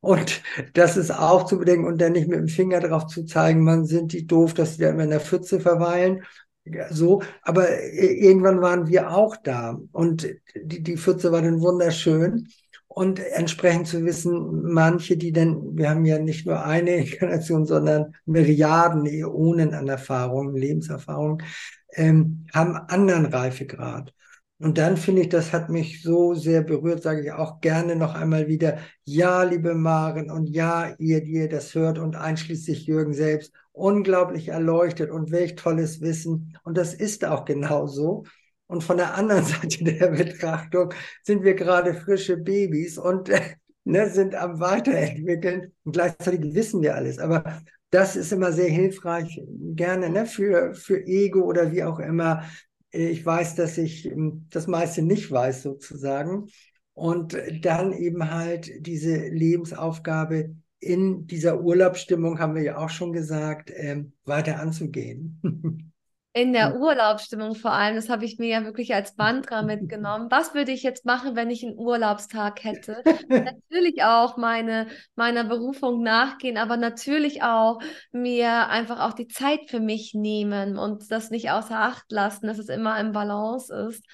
Und 0.00 0.42
das 0.74 0.96
ist 0.96 1.12
auch 1.12 1.46
zu 1.46 1.58
bedenken 1.58 1.86
und 1.86 2.00
dann 2.00 2.12
nicht 2.12 2.28
mit 2.28 2.38
dem 2.38 2.48
Finger 2.48 2.80
drauf 2.80 3.06
zu 3.06 3.24
zeigen, 3.24 3.62
man 3.62 3.86
sind 3.86 4.12
die 4.12 4.26
doof, 4.26 4.52
dass 4.52 4.76
die 4.76 4.82
da 4.82 4.90
immer 4.90 5.04
in 5.04 5.10
der 5.10 5.20
Pfütze 5.20 5.60
verweilen. 5.60 6.24
So, 6.90 7.22
aber 7.42 7.82
irgendwann 7.92 8.60
waren 8.60 8.86
wir 8.86 9.10
auch 9.10 9.36
da 9.36 9.78
und 9.90 10.28
die, 10.54 10.82
die 10.82 10.96
Pfütze 10.96 11.32
war 11.32 11.42
dann 11.42 11.60
wunderschön 11.60 12.48
und 12.94 13.20
entsprechend 13.20 13.86
zu 13.86 14.04
wissen, 14.04 14.62
manche, 14.70 15.16
die 15.16 15.32
denn, 15.32 15.76
wir 15.76 15.88
haben 15.90 16.04
ja 16.04 16.18
nicht 16.18 16.46
nur 16.46 16.64
eine 16.64 16.96
Inkarnation, 16.96 17.64
sondern 17.64 18.14
Milliarden, 18.26 19.06
Äonen 19.06 19.74
an 19.74 19.88
Erfahrungen, 19.88 20.56
Lebenserfahrung, 20.56 21.42
ähm, 21.94 22.46
haben 22.52 22.76
anderen 22.76 23.26
Reifegrad. 23.26 24.12
Und 24.58 24.78
dann 24.78 24.96
finde 24.96 25.22
ich, 25.22 25.28
das 25.28 25.52
hat 25.52 25.70
mich 25.70 26.02
so 26.02 26.34
sehr 26.34 26.62
berührt, 26.62 27.02
sage 27.02 27.22
ich 27.22 27.32
auch 27.32 27.60
gerne 27.60 27.96
noch 27.96 28.14
einmal 28.14 28.46
wieder, 28.46 28.78
ja, 29.04 29.42
liebe 29.42 29.74
Maren 29.74 30.30
und 30.30 30.48
ja, 30.48 30.94
ihr, 30.98 31.24
die 31.24 31.32
ihr 31.32 31.48
das 31.48 31.74
hört 31.74 31.98
und 31.98 32.14
einschließlich 32.14 32.86
Jürgen 32.86 33.12
selbst, 33.12 33.52
unglaublich 33.72 34.48
erleuchtet 34.48 35.10
und 35.10 35.32
welch 35.32 35.56
tolles 35.56 36.00
Wissen. 36.00 36.56
Und 36.62 36.76
das 36.76 36.94
ist 36.94 37.24
auch 37.24 37.44
genauso. 37.44 38.24
Und 38.72 38.82
von 38.82 38.96
der 38.96 39.16
anderen 39.16 39.44
Seite 39.44 39.84
der 39.84 40.08
Betrachtung 40.08 40.94
sind 41.22 41.44
wir 41.44 41.52
gerade 41.52 41.92
frische 41.92 42.38
Babys 42.38 42.96
und 42.96 43.28
äh, 43.28 43.56
ne, 43.84 44.08
sind 44.08 44.34
am 44.34 44.60
Weiterentwickeln. 44.60 45.72
Und 45.84 45.92
gleichzeitig 45.92 46.54
wissen 46.54 46.80
wir 46.80 46.94
alles. 46.94 47.18
Aber 47.18 47.60
das 47.90 48.16
ist 48.16 48.32
immer 48.32 48.50
sehr 48.50 48.70
hilfreich, 48.70 49.42
gerne 49.76 50.08
ne, 50.08 50.24
für, 50.24 50.72
für 50.72 51.06
Ego 51.06 51.42
oder 51.42 51.70
wie 51.70 51.84
auch 51.84 51.98
immer. 51.98 52.44
Ich 52.90 53.24
weiß, 53.26 53.56
dass 53.56 53.76
ich 53.76 54.06
ähm, 54.06 54.46
das 54.48 54.66
meiste 54.66 55.02
nicht 55.02 55.30
weiß, 55.30 55.64
sozusagen. 55.64 56.46
Und 56.94 57.36
dann 57.60 57.92
eben 57.92 58.30
halt 58.30 58.70
diese 58.86 59.28
Lebensaufgabe 59.28 60.56
in 60.78 61.26
dieser 61.26 61.60
Urlaubsstimmung, 61.60 62.38
haben 62.38 62.54
wir 62.54 62.62
ja 62.62 62.78
auch 62.78 62.90
schon 62.90 63.12
gesagt, 63.12 63.70
ähm, 63.76 64.14
weiter 64.24 64.60
anzugehen. 64.60 65.42
in 66.34 66.54
der 66.54 66.80
Urlaubsstimmung 66.80 67.54
vor 67.54 67.72
allem, 67.72 67.94
das 67.94 68.08
habe 68.08 68.24
ich 68.24 68.38
mir 68.38 68.48
ja 68.48 68.64
wirklich 68.64 68.94
als 68.94 69.16
Mantra 69.18 69.60
mitgenommen. 69.62 70.30
Was 70.30 70.54
würde 70.54 70.72
ich 70.72 70.82
jetzt 70.82 71.04
machen, 71.04 71.36
wenn 71.36 71.50
ich 71.50 71.62
einen 71.62 71.76
Urlaubstag 71.76 72.64
hätte? 72.64 73.02
natürlich 73.28 74.02
auch 74.02 74.38
meine, 74.38 74.86
meiner 75.14 75.44
Berufung 75.44 76.02
nachgehen, 76.02 76.56
aber 76.56 76.78
natürlich 76.78 77.42
auch 77.42 77.80
mir 78.12 78.68
einfach 78.68 79.00
auch 79.00 79.12
die 79.12 79.28
Zeit 79.28 79.68
für 79.68 79.80
mich 79.80 80.14
nehmen 80.14 80.78
und 80.78 81.10
das 81.10 81.30
nicht 81.30 81.50
außer 81.50 81.78
Acht 81.78 82.10
lassen, 82.10 82.46
dass 82.46 82.58
es 82.58 82.68
immer 82.68 82.98
im 82.98 83.12
Balance 83.12 83.88
ist. 83.88 84.04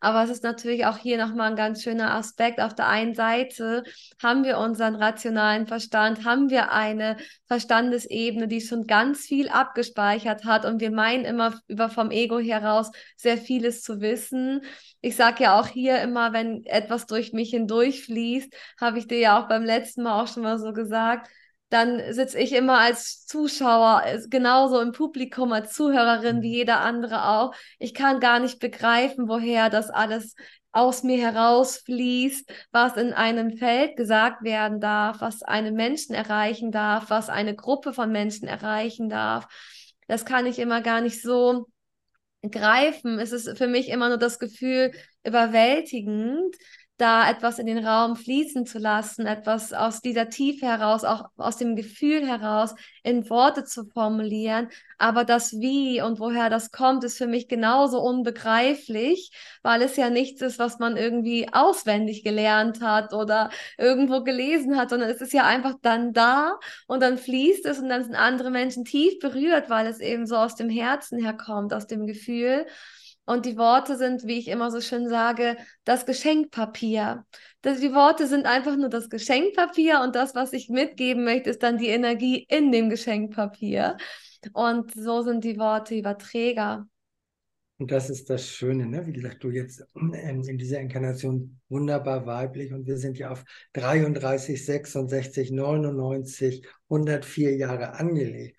Aber 0.00 0.22
es 0.24 0.30
ist 0.30 0.42
natürlich 0.42 0.86
auch 0.86 0.98
hier 0.98 1.18
nochmal 1.18 1.50
ein 1.50 1.56
ganz 1.56 1.82
schöner 1.82 2.14
Aspekt. 2.14 2.60
Auf 2.60 2.74
der 2.74 2.88
einen 2.88 3.14
Seite 3.14 3.84
haben 4.22 4.44
wir 4.44 4.58
unseren 4.58 4.94
rationalen 4.94 5.66
Verstand, 5.66 6.24
haben 6.24 6.50
wir 6.50 6.72
eine 6.72 7.16
Verstandesebene, 7.46 8.48
die 8.48 8.60
schon 8.60 8.86
ganz 8.86 9.26
viel 9.26 9.48
abgespeichert 9.48 10.44
hat 10.44 10.64
und 10.64 10.80
wir 10.80 10.90
meinen 10.90 11.24
immer 11.24 11.60
über 11.68 11.88
vom 11.88 12.10
Ego 12.10 12.38
heraus 12.38 12.90
sehr 13.16 13.38
vieles 13.38 13.82
zu 13.82 14.00
wissen. 14.00 14.62
Ich 15.00 15.16
sage 15.16 15.44
ja 15.44 15.58
auch 15.58 15.68
hier 15.68 16.00
immer, 16.00 16.32
wenn 16.32 16.64
etwas 16.66 17.06
durch 17.06 17.32
mich 17.32 17.50
hindurchfließt, 17.50 18.52
habe 18.80 18.98
ich 18.98 19.06
dir 19.06 19.18
ja 19.18 19.40
auch 19.42 19.48
beim 19.48 19.64
letzten 19.64 20.02
Mal 20.02 20.22
auch 20.22 20.28
schon 20.28 20.42
mal 20.42 20.58
so 20.58 20.72
gesagt, 20.72 21.28
dann 21.68 22.12
sitze 22.12 22.38
ich 22.38 22.52
immer 22.52 22.78
als 22.78 23.26
Zuschauer 23.26 24.04
genauso 24.28 24.80
im 24.80 24.92
Publikum, 24.92 25.52
als 25.52 25.72
Zuhörerin 25.72 26.42
wie 26.42 26.48
mhm. 26.48 26.54
jeder 26.54 26.80
andere 26.80 27.28
auch. 27.28 27.54
Ich 27.78 27.92
kann 27.92 28.20
gar 28.20 28.38
nicht 28.38 28.60
begreifen, 28.60 29.28
woher 29.28 29.68
das 29.68 29.90
alles 29.90 30.34
aus 30.72 31.02
mir 31.02 31.18
herausfließt, 31.18 32.52
was 32.70 32.96
in 32.96 33.12
einem 33.14 33.56
Feld 33.56 33.96
gesagt 33.96 34.44
werden 34.44 34.78
darf, 34.78 35.20
was 35.20 35.42
einen 35.42 35.74
Menschen 35.74 36.14
erreichen 36.14 36.70
darf, 36.70 37.08
was 37.08 37.30
eine 37.30 37.56
Gruppe 37.56 37.94
von 37.94 38.12
Menschen 38.12 38.46
erreichen 38.46 39.08
darf. 39.08 39.46
Das 40.06 40.24
kann 40.24 40.46
ich 40.46 40.58
immer 40.58 40.82
gar 40.82 41.00
nicht 41.00 41.22
so 41.22 41.66
greifen. 42.42 43.18
Es 43.18 43.32
ist 43.32 43.56
für 43.56 43.66
mich 43.66 43.88
immer 43.88 44.08
nur 44.08 44.18
das 44.18 44.38
Gefühl 44.38 44.92
überwältigend, 45.24 46.54
da 46.96 47.30
etwas 47.30 47.58
in 47.58 47.66
den 47.66 47.84
Raum 47.86 48.16
fließen 48.16 48.64
zu 48.64 48.78
lassen, 48.78 49.26
etwas 49.26 49.72
aus 49.72 50.00
dieser 50.00 50.30
Tiefe 50.30 50.66
heraus, 50.66 51.04
auch 51.04 51.28
aus 51.36 51.58
dem 51.58 51.76
Gefühl 51.76 52.26
heraus 52.26 52.74
in 53.02 53.28
Worte 53.28 53.64
zu 53.64 53.84
formulieren. 53.84 54.68
Aber 54.98 55.24
das 55.24 55.52
Wie 55.52 56.00
und 56.00 56.18
woher 56.20 56.48
das 56.48 56.70
kommt, 56.70 57.04
ist 57.04 57.18
für 57.18 57.26
mich 57.26 57.48
genauso 57.48 58.00
unbegreiflich, 58.00 59.30
weil 59.62 59.82
es 59.82 59.96
ja 59.96 60.08
nichts 60.08 60.40
ist, 60.40 60.58
was 60.58 60.78
man 60.78 60.96
irgendwie 60.96 61.48
auswendig 61.52 62.24
gelernt 62.24 62.80
hat 62.80 63.12
oder 63.12 63.50
irgendwo 63.76 64.22
gelesen 64.22 64.78
hat, 64.78 64.90
sondern 64.90 65.10
es 65.10 65.20
ist 65.20 65.34
ja 65.34 65.44
einfach 65.44 65.74
dann 65.82 66.14
da 66.14 66.58
und 66.86 67.02
dann 67.02 67.18
fließt 67.18 67.66
es 67.66 67.78
und 67.78 67.90
dann 67.90 68.04
sind 68.04 68.14
andere 68.14 68.50
Menschen 68.50 68.84
tief 68.84 69.18
berührt, 69.18 69.68
weil 69.68 69.86
es 69.86 70.00
eben 70.00 70.26
so 70.26 70.36
aus 70.36 70.54
dem 70.54 70.70
Herzen 70.70 71.22
herkommt, 71.22 71.74
aus 71.74 71.86
dem 71.86 72.06
Gefühl. 72.06 72.66
Und 73.26 73.44
die 73.44 73.58
Worte 73.58 73.96
sind, 73.96 74.24
wie 74.26 74.38
ich 74.38 74.48
immer 74.48 74.70
so 74.70 74.80
schön 74.80 75.08
sage, 75.08 75.56
das 75.84 76.06
Geschenkpapier. 76.06 77.26
Die 77.64 77.92
Worte 77.92 78.28
sind 78.28 78.46
einfach 78.46 78.76
nur 78.76 78.88
das 78.88 79.10
Geschenkpapier 79.10 80.00
und 80.02 80.14
das, 80.14 80.36
was 80.36 80.52
ich 80.52 80.68
mitgeben 80.68 81.24
möchte, 81.24 81.50
ist 81.50 81.62
dann 81.62 81.76
die 81.76 81.88
Energie 81.88 82.46
in 82.48 82.70
dem 82.70 82.88
Geschenkpapier. 82.88 83.96
Und 84.52 84.94
so 84.94 85.22
sind 85.22 85.42
die 85.42 85.58
Worte 85.58 85.96
Überträger. 85.96 86.86
Und 87.78 87.90
das 87.90 88.08
ist 88.08 88.30
das 88.30 88.48
Schöne, 88.48 88.86
ne? 88.86 89.06
wie 89.06 89.12
gesagt, 89.12 89.44
du 89.44 89.50
jetzt 89.50 89.84
ähm, 89.96 90.14
in 90.14 90.56
dieser 90.56 90.80
Inkarnation 90.80 91.60
wunderbar 91.68 92.24
weiblich 92.24 92.72
und 92.72 92.86
wir 92.86 92.96
sind 92.96 93.18
ja 93.18 93.30
auf 93.30 93.44
33, 93.74 94.64
66, 94.64 95.50
99, 95.50 96.66
104 96.88 97.56
Jahre 97.56 97.92
angelegt. 97.94 98.58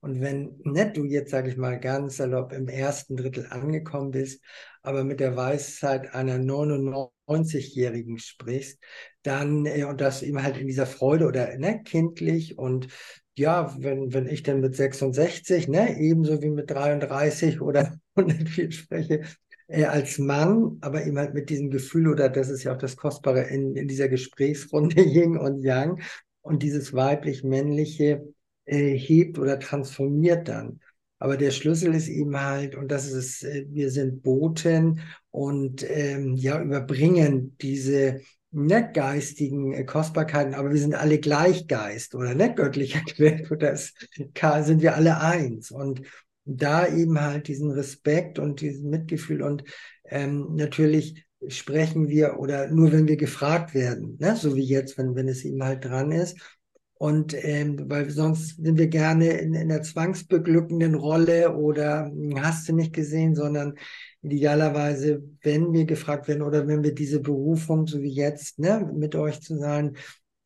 Und 0.00 0.20
wenn 0.20 0.60
nicht 0.64 0.96
du 0.96 1.04
jetzt, 1.04 1.30
sage 1.30 1.50
ich 1.50 1.56
mal, 1.56 1.78
ganz 1.80 2.18
salopp 2.18 2.52
im 2.52 2.68
ersten 2.68 3.16
Drittel 3.16 3.46
angekommen 3.50 4.12
bist, 4.12 4.42
aber 4.82 5.02
mit 5.02 5.18
der 5.18 5.36
Weisheit 5.36 6.14
einer 6.14 6.38
99-Jährigen 6.38 8.18
sprichst, 8.18 8.78
dann, 9.22 9.66
äh, 9.66 9.84
und 9.84 10.00
das 10.00 10.22
eben 10.22 10.42
halt 10.42 10.56
in 10.56 10.68
dieser 10.68 10.86
Freude 10.86 11.26
oder 11.26 11.56
ne, 11.58 11.82
kindlich 11.82 12.58
und 12.58 12.88
ja, 13.36 13.74
wenn, 13.78 14.12
wenn 14.12 14.26
ich 14.26 14.42
dann 14.42 14.60
mit 14.60 14.74
66, 14.74 15.68
ne, 15.68 15.98
ebenso 15.98 16.42
wie 16.42 16.50
mit 16.50 16.70
33 16.70 17.60
oder 17.60 17.96
104 18.14 18.72
spreche, 18.72 19.22
äh, 19.68 19.84
als 19.84 20.18
Mann, 20.18 20.78
aber 20.80 21.04
eben 21.06 21.18
halt 21.18 21.34
mit 21.34 21.50
diesem 21.50 21.70
Gefühl, 21.70 22.08
oder 22.08 22.28
das 22.28 22.48
ist 22.48 22.64
ja 22.64 22.74
auch 22.74 22.78
das 22.78 22.96
Kostbare 22.96 23.42
in, 23.42 23.76
in 23.76 23.88
dieser 23.88 24.08
Gesprächsrunde 24.08 25.02
Yin 25.02 25.36
und 25.36 25.62
Yang 25.62 26.02
und 26.40 26.62
dieses 26.62 26.92
weiblich-männliche, 26.94 28.22
äh, 28.68 28.96
hebt 28.96 29.38
oder 29.38 29.58
transformiert 29.58 30.48
dann. 30.48 30.80
Aber 31.18 31.36
der 31.36 31.50
Schlüssel 31.50 31.94
ist 31.94 32.08
eben 32.08 32.38
halt, 32.40 32.76
und 32.76 32.90
das 32.90 33.10
ist, 33.10 33.42
äh, 33.42 33.66
wir 33.70 33.90
sind 33.90 34.22
Boten 34.22 35.00
und 35.30 35.84
ähm, 35.88 36.34
ja, 36.36 36.62
überbringen 36.62 37.56
diese 37.60 38.20
nicht 38.50 38.94
geistigen 38.94 39.72
äh, 39.72 39.84
Kostbarkeiten, 39.84 40.54
aber 40.54 40.70
wir 40.70 40.80
sind 40.80 40.94
alle 40.94 41.18
Gleichgeist 41.18 42.14
oder 42.14 42.34
nicht 42.34 42.56
göttlicher 42.56 43.00
Quelle, 43.00 43.44
das 43.58 43.94
sind 44.66 44.82
wir 44.82 44.94
alle 44.94 45.20
eins. 45.20 45.70
Und 45.70 46.02
da 46.44 46.86
eben 46.86 47.20
halt 47.20 47.48
diesen 47.48 47.70
Respekt 47.70 48.38
und 48.38 48.60
diesen 48.60 48.88
Mitgefühl 48.88 49.42
und 49.42 49.64
ähm, 50.06 50.54
natürlich 50.54 51.26
sprechen 51.46 52.08
wir 52.08 52.38
oder 52.38 52.68
nur 52.68 52.90
wenn 52.90 53.06
wir 53.06 53.16
gefragt 53.16 53.74
werden, 53.74 54.16
ne? 54.18 54.34
so 54.34 54.56
wie 54.56 54.64
jetzt, 54.64 54.98
wenn, 54.98 55.14
wenn 55.14 55.28
es 55.28 55.44
eben 55.44 55.62
halt 55.62 55.84
dran 55.84 56.10
ist, 56.10 56.57
Und 56.98 57.32
ähm, 57.44 57.84
weil 57.88 58.10
sonst 58.10 58.56
sind 58.56 58.76
wir 58.76 58.88
gerne 58.88 59.28
in, 59.38 59.54
in 59.54 59.68
der 59.68 59.82
zwangsbeglückenden 59.82 60.96
Rolle 60.96 61.54
oder 61.54 62.06
hm, 62.06 62.42
hast 62.42 62.68
du 62.68 62.74
nicht 62.74 62.92
gesehen, 62.92 63.36
sondern 63.36 63.74
idealerweise, 64.22 65.22
wenn 65.42 65.72
wir 65.72 65.84
gefragt 65.84 66.26
werden 66.26 66.42
oder 66.42 66.66
wenn 66.66 66.82
wir 66.82 66.92
diese 66.92 67.20
Berufung, 67.20 67.86
so 67.86 68.02
wie 68.02 68.12
jetzt, 68.12 68.58
ne, 68.58 68.90
mit 68.92 69.14
euch 69.14 69.40
zu 69.40 69.56
sein, 69.56 69.96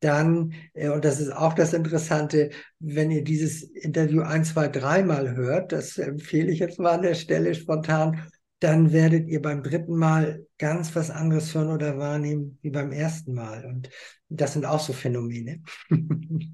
dann, 0.00 0.52
äh, 0.74 0.90
und 0.90 1.04
das 1.06 1.20
ist 1.20 1.32
auch 1.32 1.54
das 1.54 1.72
Interessante, 1.72 2.50
wenn 2.80 3.10
ihr 3.10 3.24
dieses 3.24 3.62
Interview 3.62 4.20
ein, 4.20 4.44
zwei, 4.44 4.68
dreimal 4.68 5.34
hört, 5.34 5.72
das 5.72 5.96
empfehle 5.96 6.52
ich 6.52 6.58
jetzt 6.58 6.78
mal 6.78 6.92
an 6.92 7.02
der 7.02 7.14
Stelle 7.14 7.54
spontan, 7.54 8.20
dann 8.62 8.92
werdet 8.92 9.28
ihr 9.28 9.42
beim 9.42 9.62
dritten 9.62 9.96
Mal 9.96 10.46
ganz 10.56 10.94
was 10.94 11.10
anderes 11.10 11.52
hören 11.52 11.72
oder 11.72 11.98
wahrnehmen 11.98 12.58
wie 12.62 12.70
beim 12.70 12.92
ersten 12.92 13.34
Mal. 13.34 13.64
Und 13.64 13.90
das 14.28 14.52
sind 14.52 14.64
auch 14.64 14.80
so 14.80 14.92
Phänomene. 14.92 15.62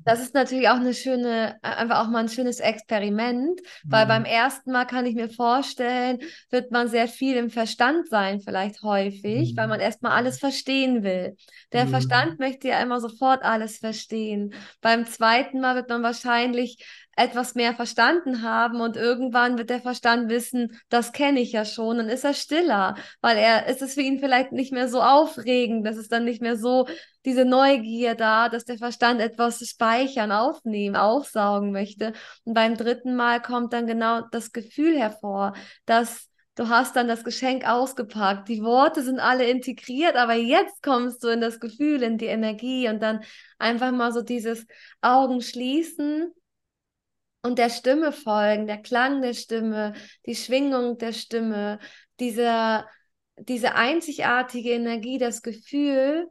Das 0.05 0.21
ist 0.21 0.33
natürlich 0.33 0.71
auch 0.71 0.77
eine 0.77 0.95
schöne, 0.95 1.59
äh, 1.63 1.69
einfach 1.69 2.03
auch 2.03 2.09
mal 2.09 2.21
ein 2.21 2.31
schönes 2.31 2.61
Experiment, 2.61 3.61
weil 3.85 4.07
mhm. 4.07 4.09
beim 4.09 4.25
ersten 4.25 4.73
Mal 4.73 4.87
kann 4.87 5.05
ich 5.05 5.15
mir 5.15 5.29
vorstellen, 5.29 6.19
wird 6.49 6.71
man 6.71 6.89
sehr 6.89 7.09
viel 7.09 7.37
im 7.37 7.51
Verstand 7.51 8.09
sein, 8.09 8.41
vielleicht 8.41 8.83
häufig, 8.83 9.53
mhm. 9.53 9.57
weil 9.59 9.69
man 9.69 9.81
erstmal 9.81 10.13
alles 10.13 10.39
verstehen 10.39 11.03
will. 11.03 11.37
Der 11.75 11.85
mhm. 11.85 11.91
Verstand 11.91 12.39
möchte 12.39 12.69
ja 12.69 12.81
immer 12.81 13.01
sofort 13.01 13.43
alles 13.43 13.77
verstehen. 13.79 14.55
Beim 14.81 15.05
zweiten 15.05 15.61
Mal 15.61 15.75
wird 15.75 15.91
man 15.91 16.03
wahrscheinlich 16.03 16.83
etwas 17.19 17.57
mehr 17.57 17.75
verstanden 17.75 18.43
haben 18.43 18.81
und 18.81 18.97
irgendwann 18.97 19.59
wird 19.59 19.71
der 19.71 19.81
Verstand 19.81 20.31
wissen, 20.31 20.79
das 20.89 21.13
kenne 21.13 21.41
ich 21.41 21.51
ja 21.51 21.65
schon, 21.65 21.99
dann 21.99 22.09
ist 22.09 22.25
er 22.25 22.33
stiller, 22.33 22.95
weil 23.21 23.37
er 23.37 23.67
ist 23.67 23.83
es 23.83 23.95
für 23.95 24.03
ihn 24.03 24.21
vielleicht 24.21 24.53
nicht 24.53 24.73
mehr 24.73 24.89
so 24.89 25.03
aufregend, 25.03 25.85
das 25.85 25.97
ist 25.97 26.13
dann 26.13 26.25
nicht 26.25 26.41
mehr 26.41 26.57
so 26.57 26.87
diese 27.25 27.45
Neugier 27.45 28.15
da, 28.15 28.49
dass 28.49 28.65
der 28.65 28.79
Verstand 28.79 29.21
etwas 29.21 29.59
speichern, 29.69 30.31
aufnehmen, 30.31 30.95
aufsaugen 30.95 31.73
möchte. 31.73 32.13
Und 32.45 32.55
beim 32.55 32.77
dritten 32.77 33.17
Mal 33.17 33.43
kommt 33.43 33.73
dann 33.73 33.87
genau 33.87 34.23
das 34.31 34.53
Gefühl 34.53 34.97
hervor, 34.97 35.55
dass 35.87 36.29
du 36.55 36.69
hast 36.69 36.95
dann 36.95 37.09
das 37.09 37.25
Geschenk 37.25 37.69
ausgepackt. 37.69 38.49
Die 38.49 38.63
Worte 38.63 39.03
sind 39.03 39.19
alle 39.19 39.51
integriert, 39.51 40.15
aber 40.15 40.35
jetzt 40.35 40.83
kommst 40.83 41.23
du 41.25 41.29
in 41.29 41.41
das 41.41 41.59
Gefühl, 41.59 42.03
in 42.03 42.17
die 42.17 42.27
Energie 42.27 42.89
und 42.89 43.03
dann 43.03 43.21
einfach 43.59 43.91
mal 43.91 44.13
so 44.13 44.23
dieses 44.23 44.67
Augen 45.01 45.41
schließen 45.41 46.33
und 47.43 47.59
der 47.59 47.71
Stimme 47.71 48.13
folgen, 48.13 48.67
der 48.67 48.79
Klang 48.79 49.23
der 49.23 49.35
Stimme, 49.35 49.95
die 50.27 50.35
Schwingung 50.35 50.99
der 50.99 51.13
Stimme, 51.13 51.79
dieser, 52.21 52.87
diese 53.37 53.75
einzigartige 53.75 54.71
Energie, 54.71 55.19
das 55.19 55.43
Gefühl, 55.43 56.29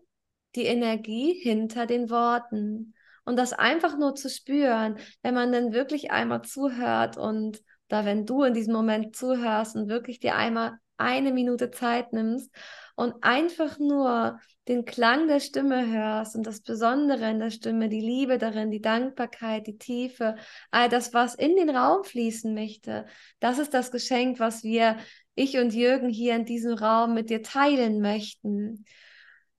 die 0.56 0.66
Energie 0.66 1.34
hinter 1.34 1.86
den 1.86 2.10
Worten. 2.10 2.94
Und 3.26 3.38
das 3.38 3.54
einfach 3.54 3.98
nur 3.98 4.16
zu 4.16 4.30
spüren, 4.30 4.98
wenn 5.22 5.34
man 5.34 5.52
dann 5.52 5.74
wirklich 5.74 6.12
einmal 6.12 6.44
zuhört 6.44 7.18
und 7.18 7.62
da, 7.90 8.06
wenn 8.06 8.26
du 8.26 8.44
in 8.44 8.54
diesem 8.54 8.74
Moment 8.74 9.16
zuhörst 9.16 9.76
und 9.76 9.90
wirklich 9.90 10.20
dir 10.20 10.36
einmal 10.36 10.78
eine 10.98 11.32
Minute 11.32 11.72
Zeit 11.72 12.12
nimmst 12.14 12.54
und 12.98 13.14
einfach 13.22 13.78
nur 13.78 14.40
den 14.68 14.84
Klang 14.84 15.28
der 15.28 15.40
Stimme 15.40 15.88
hörst 15.88 16.36
und 16.36 16.48
das 16.48 16.62
Besondere 16.62 17.30
in 17.30 17.40
der 17.40 17.52
Stimme, 17.52 17.90
die 17.90 18.02
Liebe 18.02 18.40
darin, 18.40 18.72
die 18.72 18.82
Dankbarkeit, 18.82 19.68
die 19.68 19.78
Tiefe, 19.78 20.36
all 20.72 20.90
das, 20.90 21.14
was 21.14 21.36
in 21.36 21.56
den 21.56 21.70
Raum 21.70 22.04
fließen 22.04 22.56
möchte, 22.56 23.06
das 23.40 23.60
ist 23.60 23.76
das 23.76 23.92
Geschenk, 23.92 24.40
was 24.40 24.64
wir, 24.64 24.98
ich 25.36 25.58
und 25.60 25.76
Jürgen 25.76 26.10
hier 26.10 26.36
in 26.36 26.46
diesem 26.46 26.74
Raum 26.74 27.14
mit 27.14 27.30
dir 27.30 27.44
teilen 27.44 28.02
möchten. 28.02 28.84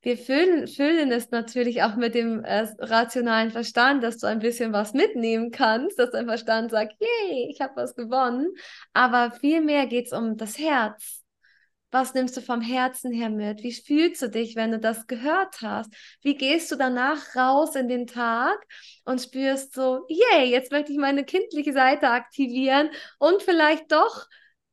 Wir 0.03 0.19
füllen, 0.19 0.67
füllen 0.67 1.13
es 1.13 1.31
natürlich 1.31 1.85
auch 1.85 1.95
mit 1.95 2.17
dem 2.17 2.43
äh, 2.43 2.67
rationalen 2.81 3.53
Verstand, 3.53 4.03
dass 4.03 4.19
du 4.19 4.27
ein 4.27 4.41
bisschen 4.41 4.73
was 4.73 4.95
mitnehmen 4.95 5.53
kannst, 5.53 5.97
dass 5.99 6.11
dein 6.11 6.27
Verstand 6.27 6.73
sagt, 6.73 6.95
yay, 7.01 7.49
ich 7.51 7.61
habe 7.61 7.77
was 7.77 7.95
gewonnen. 7.95 8.49
Aber 8.93 9.31
vielmehr 9.31 9.87
geht 9.87 10.07
es 10.07 10.13
um 10.13 10.37
das 10.37 10.59
Herz 10.59 11.23
was 11.91 12.15
nimmst 12.15 12.37
du 12.37 12.41
vom 12.43 12.61
Herzen 12.61 13.13
her 13.13 13.31
mit? 13.31 13.63
Wie 13.63 13.73
fühlst 13.73 14.21
du 14.23 14.29
dich, 14.29 14.57
wenn 14.57 14.73
du 14.73 14.79
das 14.79 15.07
gehört 15.07 15.63
hast? 15.63 15.91
Wie 16.23 16.37
gehst 16.37 16.71
du 16.71 16.77
danach 16.77 17.35
raus 17.35 17.75
in 17.77 17.89
den 17.89 18.07
Tag 18.07 18.59
und 19.05 19.21
spürst 19.21 19.75
so, 19.75 20.05
yay, 20.09 20.51
jetzt 20.51 20.71
möchte 20.71 20.93
ich 20.93 20.99
meine 20.99 21.25
kindliche 21.25 21.73
Seite 21.73 22.11
aktivieren 22.11 22.91
und 23.19 23.43
vielleicht 23.43 23.91
doch 23.91 24.27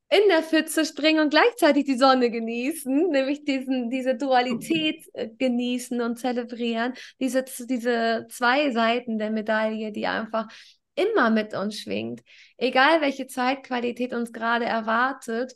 in 0.10 0.30
der 0.30 0.44
Pfütze 0.44 0.86
springen 0.86 1.20
und 1.20 1.30
gleichzeitig 1.30 1.86
die 1.86 1.98
Sonne 1.98 2.30
genießen, 2.30 3.10
nämlich 3.10 3.44
diesen, 3.44 3.90
diese 3.90 4.16
Dualität 4.16 5.04
äh, 5.14 5.30
genießen 5.30 6.00
und 6.02 6.20
zelebrieren, 6.20 6.94
diese, 7.20 7.44
diese 7.44 8.28
zwei 8.30 8.72
Seiten 8.72 9.18
der 9.18 9.32
Medaille, 9.32 9.92
die 9.92 10.06
einfach 10.06 10.48
immer 10.96 11.30
mit 11.30 11.54
uns 11.54 11.80
schwingt. 11.80 12.22
Egal 12.58 13.02
welche 13.02 13.28
Zeitqualität 13.28 14.14
uns 14.14 14.32
gerade 14.32 14.66
erwartet, 14.66 15.56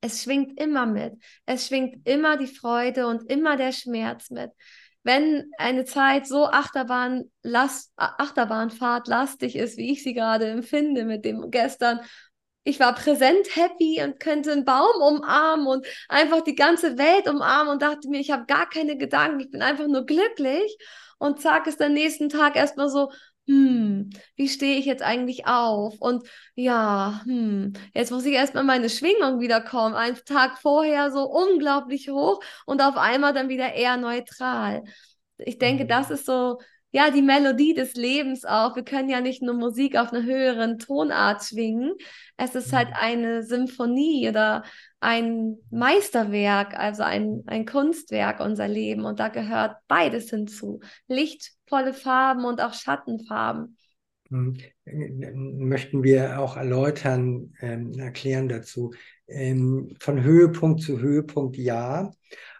es 0.00 0.22
schwingt 0.22 0.60
immer 0.60 0.86
mit. 0.86 1.14
Es 1.46 1.66
schwingt 1.66 2.06
immer 2.06 2.36
die 2.36 2.46
Freude 2.46 3.06
und 3.06 3.30
immer 3.30 3.56
der 3.56 3.72
Schmerz 3.72 4.30
mit. 4.30 4.50
Wenn 5.02 5.50
eine 5.58 5.84
Zeit 5.84 6.26
so 6.26 6.46
Achterbahn, 6.46 7.30
last, 7.42 7.92
Achterbahnfahrt 7.96 9.06
lastig 9.06 9.54
ist, 9.54 9.76
wie 9.76 9.92
ich 9.92 10.02
sie 10.02 10.14
gerade 10.14 10.46
empfinde 10.48 11.04
mit 11.04 11.24
dem 11.24 11.50
gestern, 11.50 12.00
ich 12.64 12.80
war 12.80 12.92
präsent 12.96 13.54
happy 13.54 14.02
und 14.02 14.18
könnte 14.18 14.50
einen 14.50 14.64
Baum 14.64 15.00
umarmen 15.00 15.68
und 15.68 15.86
einfach 16.08 16.42
die 16.42 16.56
ganze 16.56 16.98
Welt 16.98 17.28
umarmen 17.28 17.74
und 17.74 17.82
dachte 17.82 18.08
mir, 18.08 18.18
ich 18.18 18.32
habe 18.32 18.46
gar 18.46 18.68
keine 18.68 18.96
Gedanken, 18.96 19.38
ich 19.38 19.50
bin 19.52 19.62
einfach 19.62 19.86
nur 19.86 20.04
glücklich. 20.04 20.76
Und 21.18 21.40
zack, 21.40 21.68
ist 21.68 21.78
der 21.78 21.88
nächsten 21.88 22.28
Tag 22.28 22.56
erstmal 22.56 22.88
so, 22.90 23.12
hm, 23.46 24.10
wie 24.34 24.48
stehe 24.48 24.78
ich 24.78 24.86
jetzt 24.86 25.02
eigentlich 25.02 25.46
auf? 25.46 25.94
Und 26.00 26.26
ja, 26.54 27.20
hm, 27.24 27.74
jetzt 27.94 28.10
muss 28.10 28.24
ich 28.24 28.34
erstmal 28.34 28.64
meine 28.64 28.90
Schwingung 28.90 29.40
wiederkommen. 29.40 29.94
Ein 29.94 30.16
Tag 30.24 30.58
vorher 30.58 31.10
so 31.12 31.24
unglaublich 31.30 32.08
hoch 32.08 32.40
und 32.66 32.82
auf 32.82 32.96
einmal 32.96 33.32
dann 33.32 33.48
wieder 33.48 33.72
eher 33.74 33.96
neutral. 33.96 34.84
Ich 35.38 35.58
denke, 35.58 35.84
mhm. 35.84 35.88
das 35.88 36.10
ist 36.10 36.26
so, 36.26 36.58
ja, 36.92 37.10
die 37.10 37.22
Melodie 37.22 37.74
des 37.74 37.94
Lebens 37.94 38.44
auch. 38.44 38.76
Wir 38.76 38.84
können 38.84 39.08
ja 39.08 39.20
nicht 39.20 39.42
nur 39.42 39.54
Musik 39.54 39.96
auf 39.96 40.12
einer 40.12 40.24
höheren 40.24 40.78
Tonart 40.78 41.44
schwingen. 41.44 41.92
Es 42.36 42.54
ist 42.54 42.72
halt 42.72 42.88
mhm. 42.88 42.94
eine 42.98 43.42
Symphonie 43.42 44.28
oder 44.28 44.62
ein 45.00 45.56
Meisterwerk, 45.70 46.78
also 46.78 47.02
ein, 47.02 47.42
ein 47.46 47.66
Kunstwerk, 47.66 48.40
unser 48.40 48.68
Leben. 48.68 49.04
Und 49.04 49.20
da 49.20 49.28
gehört 49.28 49.76
beides 49.88 50.30
hinzu. 50.30 50.80
Lichtvolle 51.06 51.92
Farben 51.92 52.44
und 52.44 52.60
auch 52.60 52.72
Schattenfarben. 52.72 53.76
Hm. 54.30 54.56
Möchten 54.84 56.02
wir 56.02 56.40
auch 56.40 56.56
erläutern, 56.56 57.54
ähm, 57.60 57.92
erklären 57.98 58.48
dazu. 58.48 58.92
Ähm, 59.28 59.94
von 60.00 60.22
Höhepunkt 60.22 60.80
zu 60.80 60.98
Höhepunkt 60.98 61.56
ja, 61.56 62.12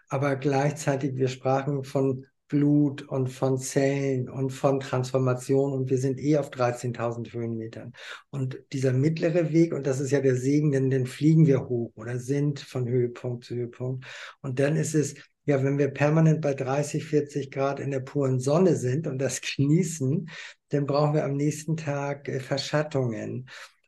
aber 0.09 0.35
gleichzeitig, 0.37 1.15
wir 1.15 1.27
sprachen 1.27 1.83
von 1.83 2.25
Blut 2.47 3.01
und 3.03 3.27
von 3.29 3.57
Zellen 3.57 4.29
und 4.29 4.51
von 4.51 4.79
Transformation 4.79 5.73
und 5.73 5.89
wir 5.89 5.97
sind 5.97 6.19
eh 6.19 6.37
auf 6.37 6.49
13.000 6.49 7.33
Höhenmetern. 7.33 7.93
Und 8.29 8.57
dieser 8.71 8.93
mittlere 8.93 9.51
Weg, 9.51 9.73
und 9.73 9.85
das 9.85 9.99
ist 9.99 10.11
ja 10.11 10.21
der 10.21 10.35
Segen, 10.35 10.71
denn 10.71 10.89
dann 10.89 11.05
fliegen 11.05 11.45
wir 11.45 11.67
hoch 11.67 11.91
oder 11.95 12.19
sind 12.19 12.59
von 12.59 12.87
Höhepunkt 12.87 13.45
zu 13.45 13.55
Höhepunkt. 13.55 14.05
Und 14.41 14.59
dann 14.59 14.75
ist 14.75 14.95
es, 14.95 15.15
ja, 15.45 15.63
wenn 15.63 15.77
wir 15.77 15.89
permanent 15.89 16.41
bei 16.41 16.53
30, 16.53 17.05
40 17.05 17.51
Grad 17.51 17.79
in 17.79 17.91
der 17.91 18.01
puren 18.01 18.39
Sonne 18.39 18.75
sind 18.75 19.07
und 19.07 19.19
das 19.19 19.41
genießen, 19.55 20.29
dann 20.69 20.85
brauchen 20.85 21.13
wir 21.13 21.25
am 21.25 21.35
nächsten 21.35 21.77
Tag 21.77 22.27
äh, 22.27 22.39
Verschattungen. 22.39 23.47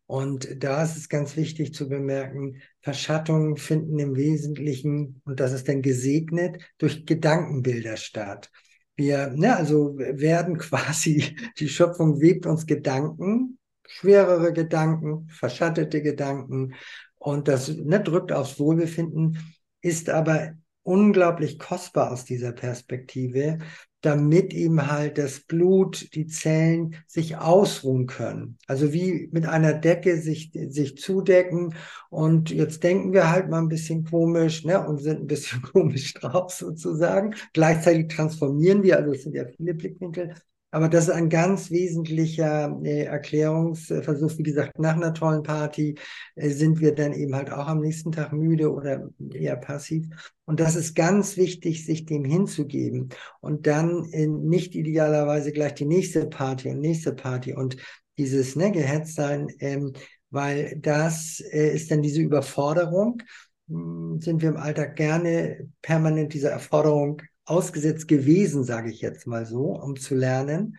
Und 0.09 0.63
da 0.63 0.81
ist 0.81 0.97
es 0.97 1.07
ganz 1.07 1.37
wichtig 1.37 1.75
zu 1.75 1.87
bemerken, 1.87 2.63
Verschattungen 2.81 3.57
finden 3.57 3.99
im 3.99 4.15
Wesentlichen, 4.15 5.21
und 5.23 5.39
das 5.39 5.53
ist 5.53 5.67
dann 5.67 5.83
gesegnet, 5.83 6.63
durch 6.79 7.05
Gedankenbilder 7.05 7.95
statt. 7.95 8.49
Wir, 8.95 9.27
ne, 9.27 9.55
also 9.55 9.99
werden 9.99 10.57
quasi, 10.57 11.37
die 11.59 11.69
Schöpfung 11.69 12.21
webt 12.21 12.47
uns 12.47 12.65
Gedanken, 12.65 13.59
schwerere 13.87 14.51
Gedanken, 14.51 15.27
verschattete 15.29 16.01
Gedanken, 16.01 16.73
und 17.19 17.47
das 17.47 17.67
ne, 17.67 18.01
drückt 18.01 18.31
aufs 18.31 18.59
Wohlbefinden, 18.59 19.37
ist 19.81 20.09
aber 20.09 20.53
unglaublich 20.83 21.59
kostbar 21.59 22.11
aus 22.11 22.25
dieser 22.25 22.51
Perspektive, 22.51 23.59
damit 24.01 24.53
ihm 24.53 24.89
halt 24.89 25.17
das 25.17 25.41
Blut, 25.41 26.15
die 26.15 26.27
Zellen 26.27 26.95
sich 27.05 27.37
ausruhen 27.37 28.07
können. 28.07 28.57
Also 28.65 28.93
wie 28.93 29.29
mit 29.31 29.45
einer 29.45 29.73
Decke 29.73 30.17
sich, 30.21 30.51
sich 30.53 30.97
zudecken. 30.97 31.75
Und 32.09 32.49
jetzt 32.49 32.83
denken 32.83 33.11
wir 33.11 33.29
halt 33.29 33.49
mal 33.49 33.59
ein 33.59 33.67
bisschen 33.67 34.05
komisch 34.05 34.63
ne, 34.63 34.85
und 34.87 34.99
sind 34.99 35.21
ein 35.21 35.27
bisschen 35.27 35.61
komisch 35.73 36.13
drauf 36.13 36.53
sozusagen. 36.53 37.35
Gleichzeitig 37.53 38.07
transformieren 38.07 38.83
wir, 38.83 38.97
also 38.97 39.11
es 39.11 39.23
sind 39.23 39.35
ja 39.35 39.45
viele 39.45 39.73
Blickwinkel. 39.73 40.35
Aber 40.71 40.87
das 40.87 41.05
ist 41.05 41.13
ein 41.13 41.29
ganz 41.29 41.71
wesentlicher 41.71 42.79
äh, 42.83 43.03
Erklärungsversuch. 43.05 44.37
Wie 44.37 44.43
gesagt, 44.43 44.77
nach 44.77 44.95
einer 44.95 45.13
tollen 45.13 45.41
Party 45.41 45.95
äh, 46.35 46.49
sind 46.49 46.79
wir 46.79 46.93
dann 46.93 47.13
eben 47.13 47.35
halt 47.35 47.51
auch 47.51 47.67
am 47.67 47.79
nächsten 47.79 48.11
Tag 48.11 48.33
müde 48.33 48.71
oder 48.71 49.09
eher 49.33 49.55
passiv. 49.55 50.07
Und 50.45 50.59
das 50.59 50.75
ist 50.75 50.95
ganz 50.95 51.37
wichtig, 51.37 51.85
sich 51.85 52.05
dem 52.05 52.23
hinzugeben 52.23 53.09
und 53.41 53.65
dann 53.65 54.05
äh, 54.11 54.27
nicht 54.27 54.75
idealerweise 54.75 55.51
gleich 55.51 55.73
die 55.73 55.85
nächste 55.85 56.27
Party 56.27 56.69
und 56.69 56.79
nächste 56.79 57.13
Party 57.13 57.53
und 57.53 57.77
dieses 58.19 58.55
ne, 58.55 58.71
gehetzt 58.71 59.15
sein, 59.15 59.47
ähm, 59.59 59.93
weil 60.29 60.77
das 60.79 61.39
äh, 61.51 61.73
ist 61.73 61.89
dann 61.89 62.03
diese 62.03 62.21
Überforderung. 62.21 63.23
Hm, 63.69 64.19
sind 64.21 64.41
wir 64.41 64.49
im 64.49 64.57
Alltag 64.57 64.95
gerne 64.95 65.67
permanent 65.81 66.33
dieser 66.33 66.51
Erforderung 66.51 67.21
ausgesetzt 67.49 68.07
gewesen, 68.07 68.63
sage 68.63 68.89
ich 68.89 69.01
jetzt 69.01 69.27
mal 69.27 69.45
so, 69.45 69.71
um 69.75 69.95
zu 69.95 70.15
lernen. 70.15 70.77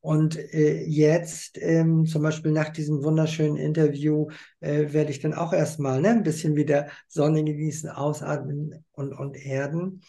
Und 0.00 0.36
äh, 0.36 0.84
jetzt, 0.84 1.58
ähm, 1.60 2.06
zum 2.06 2.22
Beispiel 2.22 2.52
nach 2.52 2.68
diesem 2.68 3.02
wunderschönen 3.02 3.56
Interview, 3.56 4.28
äh, 4.60 4.92
werde 4.92 5.10
ich 5.10 5.18
dann 5.18 5.34
auch 5.34 5.52
erstmal 5.52 6.00
ne, 6.00 6.10
ein 6.10 6.22
bisschen 6.22 6.54
wieder 6.54 6.88
Sonne 7.08 7.42
genießen, 7.42 7.90
ausatmen 7.90 8.84
und, 8.92 9.12
und 9.12 9.36
erden. 9.36 10.02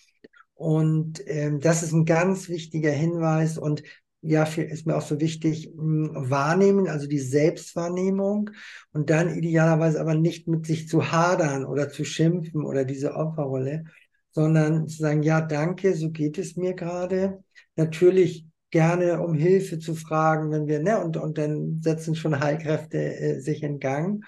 Und 0.54 1.24
ähm, 1.26 1.60
das 1.60 1.82
ist 1.82 1.94
ein 1.94 2.06
ganz 2.06 2.48
wichtiger 2.48 2.92
Hinweis. 2.92 3.58
Und 3.58 3.82
ja, 4.22 4.44
ist 4.44 4.86
mir 4.86 4.98
auch 4.98 5.02
so 5.02 5.20
wichtig, 5.20 5.72
mh, 5.76 6.14
hm, 6.16 6.30
wahrnehmen, 6.30 6.88
also 6.88 7.08
die 7.08 7.20
Selbstwahrnehmung 7.20 8.52
und 8.92 9.10
dann 9.10 9.36
idealerweise 9.36 10.00
aber 10.00 10.16
nicht 10.16 10.48
mit 10.48 10.66
sich 10.66 10.88
zu 10.88 11.12
hadern 11.12 11.66
oder 11.66 11.90
zu 11.90 12.04
schimpfen 12.04 12.66
oder 12.66 12.86
diese 12.86 13.16
Opferrolle, 13.16 13.86
sondern 14.38 14.88
zu 14.88 15.00
sagen, 15.00 15.24
ja, 15.24 15.42
danke, 15.42 15.96
so 15.96 16.12
geht 16.12 16.38
es 16.38 16.58
mir 16.58 16.76
gerade. 16.76 17.44
Natürlich 17.76 18.46
gerne 18.70 19.20
um 19.20 19.34
Hilfe 19.34 19.80
zu 19.80 19.96
fragen, 19.96 20.52
wenn 20.52 20.68
wir, 20.68 20.80
ne, 20.80 21.04
und, 21.04 21.18
und 21.18 21.40
dann 21.40 21.82
setzen 21.82 22.14
schon 22.14 22.40
Heilkräfte 22.40 23.00
äh, 23.00 23.40
sich 23.40 23.64
in 23.64 23.80
Gang, 23.80 24.24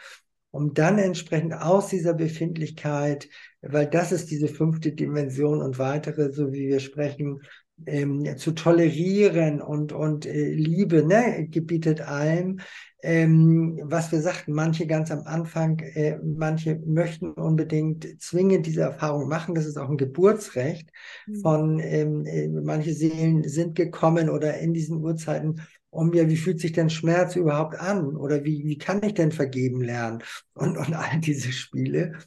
um 0.49 0.73
dann 0.73 0.97
entsprechend 0.97 1.53
aus 1.53 1.89
dieser 1.89 2.15
Befindlichkeit, 2.15 3.29
weil 3.61 3.85
das 3.85 4.11
ist 4.11 4.31
diese 4.31 4.47
fünfte 4.47 4.93
Dimension 4.93 5.61
und 5.61 5.77
weitere, 5.77 6.31
so 6.31 6.53
wie 6.53 6.69
wir 6.69 6.79
sprechen, 6.79 7.41
ähm, 7.85 8.35
zu 8.35 8.53
tolerieren 8.53 9.61
und, 9.61 9.93
und 9.93 10.25
äh, 10.25 10.53
Liebe 10.53 11.05
ne, 11.05 11.47
gebietet 11.51 12.01
allem. 12.01 12.61
Ähm, 13.01 13.79
was 13.83 14.11
wir 14.11 14.21
sagten, 14.21 14.51
manche 14.51 14.85
ganz 14.85 15.09
am 15.09 15.23
Anfang, 15.23 15.79
äh, 15.79 16.17
manche 16.21 16.81
möchten 16.85 17.31
unbedingt 17.31 18.21
zwingend 18.21 18.65
diese 18.65 18.81
Erfahrung 18.81 19.29
machen. 19.29 19.55
Das 19.55 19.65
ist 19.65 19.77
auch 19.77 19.89
ein 19.89 19.97
Geburtsrecht 19.97 20.89
mhm. 21.25 21.35
von, 21.41 21.79
ähm, 21.79 22.25
äh, 22.25 22.47
manche 22.49 22.93
Seelen 22.93 23.47
sind 23.47 23.75
gekommen 23.75 24.29
oder 24.29 24.57
in 24.59 24.73
diesen 24.73 25.01
Uhrzeiten, 25.01 25.61
um 25.91 26.13
ja, 26.13 26.27
wie 26.29 26.37
fühlt 26.37 26.59
sich 26.59 26.73
denn 26.73 26.89
Schmerz 26.89 27.35
überhaupt 27.35 27.79
an? 27.79 28.15
Oder 28.15 28.43
wie, 28.43 28.65
wie 28.65 28.77
kann 28.77 29.01
ich 29.03 29.13
denn 29.13 29.31
vergeben 29.31 29.81
lernen? 29.81 30.21
Und, 30.53 30.77
und 30.77 30.93
all 30.93 31.19
diese 31.21 31.51
Spiele. 31.51 32.17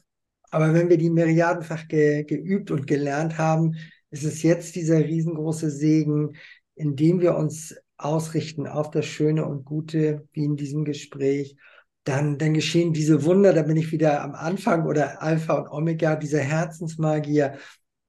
Aber 0.49 0.73
wenn 0.73 0.89
wir 0.89 0.97
die 0.97 1.09
milliardenfach 1.09 1.87
ge, 1.87 2.23
geübt 2.23 2.71
und 2.71 2.87
gelernt 2.87 3.37
haben, 3.37 3.75
ist 4.11 4.23
es 4.23 4.43
jetzt 4.43 4.75
dieser 4.75 4.99
riesengroße 4.99 5.71
Segen, 5.71 6.35
indem 6.75 7.21
wir 7.21 7.35
uns 7.35 7.75
ausrichten 8.03 8.67
auf 8.67 8.91
das 8.91 9.05
Schöne 9.05 9.45
und 9.45 9.65
Gute, 9.65 10.27
wie 10.33 10.45
in 10.45 10.55
diesem 10.55 10.85
Gespräch, 10.85 11.55
dann, 12.03 12.37
dann 12.37 12.53
geschehen 12.53 12.93
diese 12.93 13.23
Wunder, 13.23 13.53
da 13.53 13.63
bin 13.63 13.77
ich 13.77 13.91
wieder 13.91 14.21
am 14.21 14.35
Anfang 14.35 14.85
oder 14.85 15.21
Alpha 15.21 15.53
und 15.53 15.69
Omega, 15.69 16.15
dieser 16.15 16.41
Herzensmagier, 16.41 17.57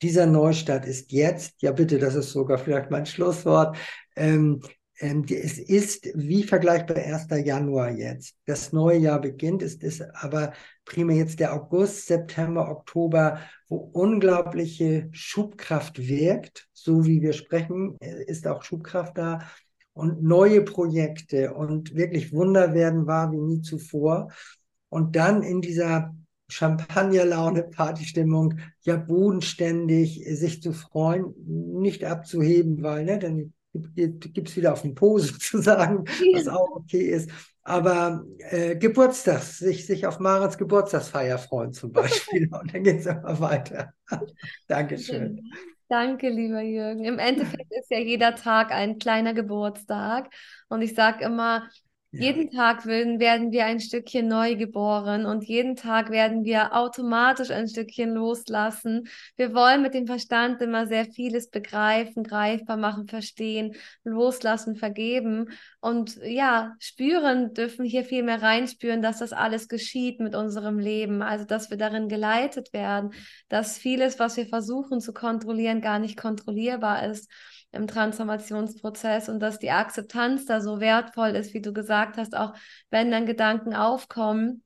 dieser 0.03 0.27
Neustart 0.27 0.85
ist 0.87 1.13
jetzt, 1.13 1.63
ja 1.63 1.73
bitte, 1.73 1.99
das 1.99 2.15
ist 2.15 2.33
sogar 2.33 2.59
vielleicht 2.59 2.91
mein 2.91 3.07
Schlusswort, 3.07 3.77
ähm, 4.17 4.61
ähm, 5.01 5.25
es 5.29 5.59
ist 5.59 6.09
wie 6.15 6.45
vergleichbar 6.45 6.97
1. 6.97 7.27
Januar 7.45 7.91
jetzt. 7.91 8.37
Das 8.47 8.73
neue 8.73 8.99
Jahr 8.99 9.21
beginnt, 9.21 9.63
es 9.63 9.75
ist 9.75 10.03
aber 10.15 10.53
primär 10.85 11.17
jetzt 11.17 11.41
der 11.41 11.53
August, 11.53 12.07
September, 12.07 12.71
Oktober, 12.71 13.41
wo 13.69 13.77
unglaubliche 13.77 15.09
Schubkraft 15.11 15.99
wirkt. 15.99 16.69
So 16.73 17.05
wie 17.07 17.23
wir 17.23 17.33
sprechen, 17.33 17.97
äh, 18.01 18.25
ist 18.25 18.47
auch 18.47 18.63
Schubkraft 18.63 19.19
da. 19.19 19.41
Und 19.95 20.23
neue 20.23 20.63
Projekte 20.63 21.55
und 21.55 21.95
wirklich 21.95 22.33
Wunder 22.33 22.75
werden 22.75 23.07
wahr 23.07 23.33
wie 23.33 23.39
nie 23.39 23.63
zuvor. 23.63 24.29
Und 24.89 25.17
dann 25.17 25.43
in 25.43 25.61
dieser 25.61 26.15
Champagnerlaune, 26.49 27.63
Partystimmung, 27.63 28.59
ja 28.83 28.97
bodenständig 28.97 30.25
sich 30.29 30.63
zu 30.63 30.73
freuen, 30.73 31.35
nicht 31.47 32.05
abzuheben, 32.05 32.83
weil 32.83 33.05
ne, 33.05 33.19
dann 33.19 33.53
gibt 33.73 34.49
es 34.49 34.57
wieder 34.57 34.73
auf 34.73 34.83
den 34.83 34.95
Po 34.95 35.19
sozusagen, 35.19 36.05
was 36.35 36.49
auch 36.49 36.77
okay 36.77 37.11
ist. 37.11 37.31
Aber 37.63 38.25
äh, 38.51 38.77
Geburtstags, 38.77 39.59
sich, 39.59 39.87
sich 39.87 40.07
auf 40.07 40.21
Marens 40.21 40.59
Geburtstagsfeier 40.59 41.39
freuen 41.39 41.73
zum 41.73 41.93
Beispiel. 41.93 42.49
Und 42.53 42.75
dann 42.75 42.85
geht 42.85 43.01
es 43.01 43.07
immer 43.07 43.41
weiter. 43.41 43.95
Dankeschön. 44.69 45.41
Danke, 45.89 46.31
lieber 46.31 46.63
Jürgen. 46.63 47.05
Im 47.05 47.19
Endeffekt 47.19 47.71
ist 47.73 47.91
ja 47.91 47.99
jeder 47.99 48.35
Tag 48.35 48.73
ein 48.73 48.99
kleiner 48.99 49.35
Geburtstag. 49.35 50.33
Und 50.69 50.83
ich 50.83 50.95
sage 50.95 51.25
immer, 51.25 51.69
jeden 52.21 52.51
Tag 52.51 52.87
werden 52.87 53.51
wir 53.53 53.65
ein 53.65 53.81
Stückchen 53.81 54.29
neu 54.29 54.57
geboren 54.57 55.27
und 55.27 55.45
jeden 55.45 55.77
Tag 55.77 56.11
werden 56.11 56.45
wir 56.45 56.75
automatisch 56.75 57.51
ein 57.51 57.69
Stückchen 57.69 58.15
loslassen. 58.15 59.09
Wir 59.37 59.55
wollen 59.55 59.83
mit 59.83 59.95
dem 59.95 60.07
Verstand 60.07 60.61
immer 60.63 60.87
sehr 60.87 61.07
vieles 61.07 61.51
begreifen, 61.51 62.23
greifbar 62.23 62.77
machen, 62.77 63.09
verstehen, 63.09 63.75
loslassen, 64.05 64.77
vergeben 64.77 65.51
und 65.81 66.17
ja, 66.25 66.75
spüren 66.79 67.53
dürfen 67.55 67.85
hier 67.85 68.05
viel 68.05 68.23
mehr 68.23 68.43
reinspüren, 68.43 69.03
dass 69.03 69.19
das 69.19 69.33
alles 69.33 69.69
geschieht 69.69 70.21
mit 70.21 70.35
unserem 70.35 70.79
Leben, 70.79 71.23
also 71.23 71.45
dass 71.45 71.71
wir 71.71 71.77
darin 71.77 72.09
geleitet 72.09 72.73
werden, 72.73 73.13
dass 73.49 73.77
vieles, 73.79 74.19
was 74.19 74.37
wir 74.37 74.47
versuchen 74.47 75.01
zu 75.01 75.13
kontrollieren, 75.13 75.81
gar 75.81 75.99
nicht 75.99 76.17
kontrollierbar 76.17 77.07
ist 77.07 77.31
im 77.75 77.87
Transformationsprozess 77.87 79.29
und 79.29 79.41
dass 79.41 79.59
die 79.59 79.71
Akzeptanz 79.71 80.47
da 80.47 80.61
so 80.61 80.81
wertvoll 80.81 81.31
ist, 81.31 81.55
wie 81.55 81.63
du 81.63 81.73
gesagt 81.73 82.17
hast, 82.17 82.37
auch 82.37 82.55
wenn 82.91 83.11
dann 83.11 83.27
Gedanken 83.27 83.75
aufkommen, 83.75 84.64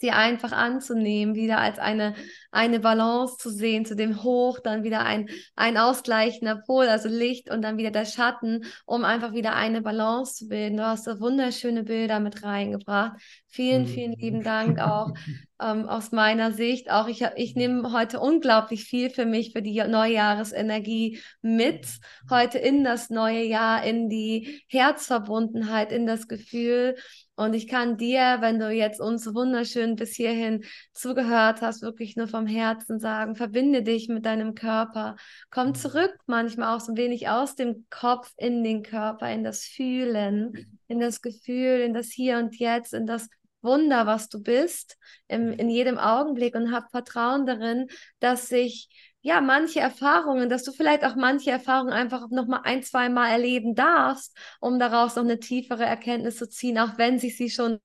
sie 0.00 0.10
einfach 0.10 0.52
anzunehmen, 0.52 1.34
wieder 1.34 1.58
als 1.58 1.78
eine, 1.78 2.14
eine 2.50 2.80
Balance 2.80 3.36
zu 3.36 3.50
sehen, 3.50 3.84
zu 3.84 3.94
dem 3.94 4.22
Hoch, 4.22 4.58
dann 4.58 4.82
wieder 4.82 5.04
ein, 5.04 5.28
ein 5.56 5.76
ausgleichender 5.76 6.56
Pol, 6.66 6.88
also 6.88 7.08
Licht 7.08 7.50
und 7.50 7.62
dann 7.62 7.76
wieder 7.76 7.90
der 7.90 8.06
Schatten, 8.06 8.64
um 8.86 9.04
einfach 9.04 9.34
wieder 9.34 9.54
eine 9.54 9.82
Balance 9.82 10.34
zu 10.34 10.48
bilden. 10.48 10.78
Du 10.78 10.86
hast 10.86 11.04
so 11.04 11.20
wunderschöne 11.20 11.84
Bilder 11.84 12.18
mit 12.18 12.42
reingebracht. 12.42 13.20
Vielen, 13.46 13.86
vielen 13.86 14.12
lieben 14.12 14.38
mhm. 14.38 14.44
Dank 14.44 14.78
auch 14.78 15.12
ähm, 15.60 15.88
aus 15.88 16.12
meiner 16.12 16.52
Sicht. 16.52 16.90
Auch 16.90 17.06
ich, 17.06 17.22
ich 17.36 17.54
nehme 17.54 17.92
heute 17.92 18.20
unglaublich 18.20 18.84
viel 18.84 19.10
für 19.10 19.26
mich, 19.26 19.52
für 19.52 19.60
die 19.60 19.82
Neujahresenergie 19.82 21.20
mit, 21.42 21.86
heute 22.30 22.58
in 22.58 22.84
das 22.84 23.10
neue 23.10 23.44
Jahr, 23.44 23.84
in 23.84 24.08
die 24.08 24.62
Herzverbundenheit, 24.68 25.92
in 25.92 26.06
das 26.06 26.26
Gefühl, 26.26 26.96
und 27.40 27.54
ich 27.54 27.66
kann 27.68 27.96
dir, 27.96 28.36
wenn 28.40 28.58
du 28.58 28.70
jetzt 28.70 29.00
uns 29.00 29.34
wunderschön 29.34 29.96
bis 29.96 30.14
hierhin 30.14 30.62
zugehört 30.92 31.62
hast, 31.62 31.80
wirklich 31.80 32.14
nur 32.14 32.28
vom 32.28 32.46
Herzen 32.46 33.00
sagen, 33.00 33.34
verbinde 33.34 33.82
dich 33.82 34.10
mit 34.10 34.26
deinem 34.26 34.54
Körper. 34.54 35.16
Komm 35.48 35.68
mhm. 35.68 35.74
zurück 35.74 36.14
manchmal 36.26 36.76
auch 36.76 36.80
so 36.80 36.92
ein 36.92 36.98
wenig 36.98 37.30
aus 37.30 37.54
dem 37.54 37.86
Kopf 37.88 38.30
in 38.36 38.62
den 38.62 38.82
Körper, 38.82 39.32
in 39.32 39.42
das 39.42 39.64
Fühlen, 39.64 40.78
in 40.86 41.00
das 41.00 41.22
Gefühl, 41.22 41.80
in 41.80 41.94
das 41.94 42.08
Hier 42.08 42.36
und 42.36 42.58
Jetzt, 42.58 42.92
in 42.92 43.06
das 43.06 43.30
Wunder, 43.62 44.04
was 44.04 44.28
du 44.28 44.42
bist, 44.42 44.98
im, 45.26 45.50
in 45.52 45.70
jedem 45.70 45.96
Augenblick 45.96 46.54
und 46.54 46.72
hab 46.72 46.90
Vertrauen 46.90 47.46
darin, 47.46 47.86
dass 48.18 48.48
sich 48.48 48.90
ja, 49.22 49.40
manche 49.42 49.80
Erfahrungen, 49.80 50.48
dass 50.48 50.64
du 50.64 50.72
vielleicht 50.72 51.04
auch 51.04 51.14
manche 51.14 51.50
Erfahrungen 51.50 51.92
einfach 51.92 52.30
noch 52.30 52.46
mal 52.46 52.62
ein, 52.64 52.82
zwei 52.82 53.10
Mal 53.10 53.28
erleben 53.30 53.74
darfst, 53.74 54.36
um 54.60 54.78
daraus 54.78 55.16
noch 55.16 55.24
eine 55.24 55.38
tiefere 55.38 55.84
Erkenntnis 55.84 56.36
zu 56.36 56.48
ziehen, 56.48 56.78
auch 56.78 56.96
wenn 56.96 57.18
sich 57.18 57.36
sie 57.36 57.50
schon 57.50 57.80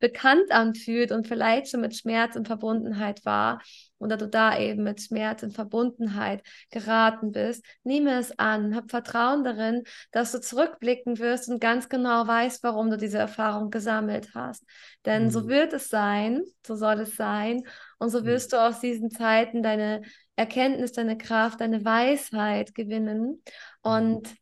bekannt 0.00 0.50
anfühlt 0.50 1.12
und 1.12 1.28
vielleicht 1.28 1.70
schon 1.70 1.80
mit 1.80 1.96
Schmerz 1.96 2.34
und 2.34 2.48
Verbundenheit 2.48 3.24
war 3.24 3.60
oder 4.00 4.16
du 4.16 4.26
da 4.26 4.58
eben 4.58 4.82
mit 4.82 5.00
Schmerz 5.00 5.42
und 5.42 5.52
Verbundenheit 5.52 6.42
geraten 6.70 7.30
bist. 7.32 7.64
Nehme 7.84 8.18
es 8.18 8.36
an, 8.38 8.74
hab 8.74 8.90
Vertrauen 8.90 9.44
darin, 9.44 9.84
dass 10.10 10.32
du 10.32 10.40
zurückblicken 10.40 11.18
wirst 11.18 11.48
und 11.48 11.60
ganz 11.60 11.88
genau 11.88 12.26
weißt, 12.26 12.64
warum 12.64 12.90
du 12.90 12.96
diese 12.96 13.18
Erfahrung 13.18 13.70
gesammelt 13.70 14.30
hast. 14.34 14.64
Denn 15.04 15.24
mhm. 15.24 15.30
so 15.30 15.48
wird 15.48 15.72
es 15.72 15.88
sein, 15.88 16.42
so 16.66 16.74
soll 16.74 17.00
es 17.00 17.14
sein 17.14 17.62
und 17.98 18.08
so 18.08 18.22
mhm. 18.22 18.24
wirst 18.24 18.52
du 18.52 18.56
aus 18.56 18.80
diesen 18.80 19.10
Zeiten 19.10 19.62
deine 19.62 20.02
Erkenntnis, 20.40 20.92
deine 20.92 21.18
Kraft, 21.18 21.60
deine 21.60 21.84
Weisheit 21.84 22.74
gewinnen. 22.74 23.42
Und 23.82 24.34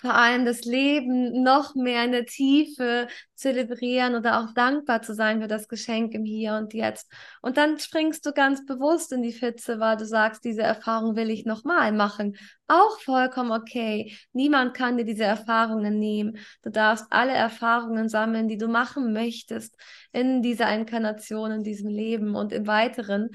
vor 0.00 0.14
allem 0.14 0.44
das 0.44 0.64
Leben 0.64 1.42
noch 1.42 1.74
mehr 1.74 2.04
in 2.04 2.12
der 2.12 2.24
Tiefe 2.24 3.08
zelebrieren 3.34 4.14
oder 4.14 4.38
auch 4.38 4.54
dankbar 4.54 5.02
zu 5.02 5.12
sein 5.12 5.40
für 5.40 5.48
das 5.48 5.66
Geschenk 5.66 6.14
im 6.14 6.24
Hier 6.24 6.54
und 6.54 6.72
Jetzt. 6.72 7.10
Und 7.42 7.56
dann 7.56 7.80
springst 7.80 8.24
du 8.24 8.32
ganz 8.32 8.64
bewusst 8.64 9.12
in 9.12 9.22
die 9.22 9.32
Pfütze, 9.32 9.80
weil 9.80 9.96
du 9.96 10.06
sagst, 10.06 10.44
diese 10.44 10.62
Erfahrung 10.62 11.16
will 11.16 11.30
ich 11.30 11.46
nochmal 11.46 11.90
machen. 11.90 12.36
Auch 12.68 13.00
vollkommen 13.00 13.50
okay. 13.50 14.16
Niemand 14.32 14.74
kann 14.74 14.98
dir 14.98 15.04
diese 15.04 15.24
Erfahrungen 15.24 15.98
nehmen. 15.98 16.38
Du 16.62 16.70
darfst 16.70 17.06
alle 17.10 17.32
Erfahrungen 17.32 18.08
sammeln, 18.08 18.46
die 18.46 18.58
du 18.58 18.68
machen 18.68 19.12
möchtest 19.12 19.76
in 20.12 20.42
dieser 20.42 20.72
Inkarnation, 20.72 21.50
in 21.50 21.62
diesem 21.64 21.88
Leben 21.88 22.36
und 22.36 22.52
im 22.52 22.68
Weiteren. 22.68 23.30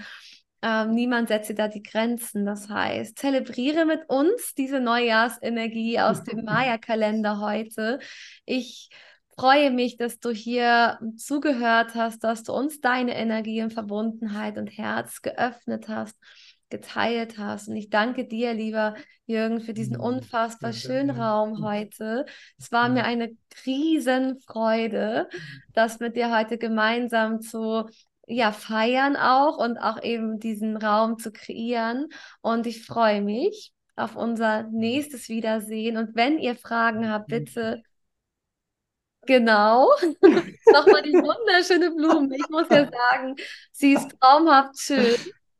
Ähm, 0.63 0.91
niemand 0.91 1.27
setzt 1.27 1.49
dir 1.49 1.55
da 1.55 1.67
die 1.67 1.83
Grenzen. 1.83 2.45
Das 2.45 2.69
heißt, 2.69 3.19
zelebriere 3.19 3.85
mit 3.85 4.09
uns 4.09 4.53
diese 4.55 4.79
Neujahrsenergie 4.79 5.99
aus 5.99 6.23
dem 6.23 6.45
Maya-Kalender 6.45 7.41
heute. 7.41 7.99
Ich 8.45 8.89
freue 9.37 9.71
mich, 9.71 9.97
dass 9.97 10.19
du 10.19 10.29
hier 10.31 10.99
zugehört 11.17 11.95
hast, 11.95 12.23
dass 12.23 12.43
du 12.43 12.53
uns 12.53 12.79
deine 12.79 13.15
Energie 13.15 13.61
und 13.61 13.73
Verbundenheit 13.73 14.57
und 14.57 14.67
Herz 14.67 15.21
geöffnet 15.21 15.89
hast, 15.89 16.17
geteilt 16.69 17.37
hast. 17.37 17.67
Und 17.67 17.75
ich 17.75 17.89
danke 17.89 18.25
dir, 18.25 18.53
lieber 18.53 18.95
Jürgen, 19.25 19.59
für 19.59 19.73
diesen 19.73 19.97
mhm. 19.97 20.03
unfassbar 20.03 20.71
schönen 20.71 21.09
Raum 21.09 21.61
heute. 21.61 22.25
Es 22.57 22.71
war 22.71 22.87
mir 22.87 23.03
eine 23.03 23.31
Riesenfreude, 23.65 25.27
das 25.73 25.99
mit 25.99 26.15
dir 26.15 26.33
heute 26.33 26.57
gemeinsam 26.57 27.41
zu 27.41 27.89
ja, 28.27 28.51
feiern 28.51 29.15
auch 29.15 29.57
und 29.57 29.77
auch 29.77 30.01
eben 30.01 30.39
diesen 30.39 30.77
Raum 30.77 31.17
zu 31.17 31.31
kreieren. 31.31 32.09
Und 32.41 32.67
ich 32.67 32.85
freue 32.85 33.21
mich 33.21 33.73
auf 33.95 34.15
unser 34.15 34.63
nächstes 34.63 35.29
Wiedersehen. 35.29 35.97
Und 35.97 36.15
wenn 36.15 36.39
ihr 36.39 36.55
Fragen 36.55 37.09
habt, 37.09 37.27
bitte 37.27 37.83
Genau. 39.25 39.89
Nochmal 40.21 41.01
die 41.01 41.13
wunderschöne 41.13 41.91
Blume. 41.91 42.35
Ich 42.35 42.49
muss 42.49 42.67
ja 42.69 42.89
sagen, 42.89 43.35
sie 43.71 43.93
ist 43.93 44.09
traumhaft 44.19 44.77
schön. 44.79 45.15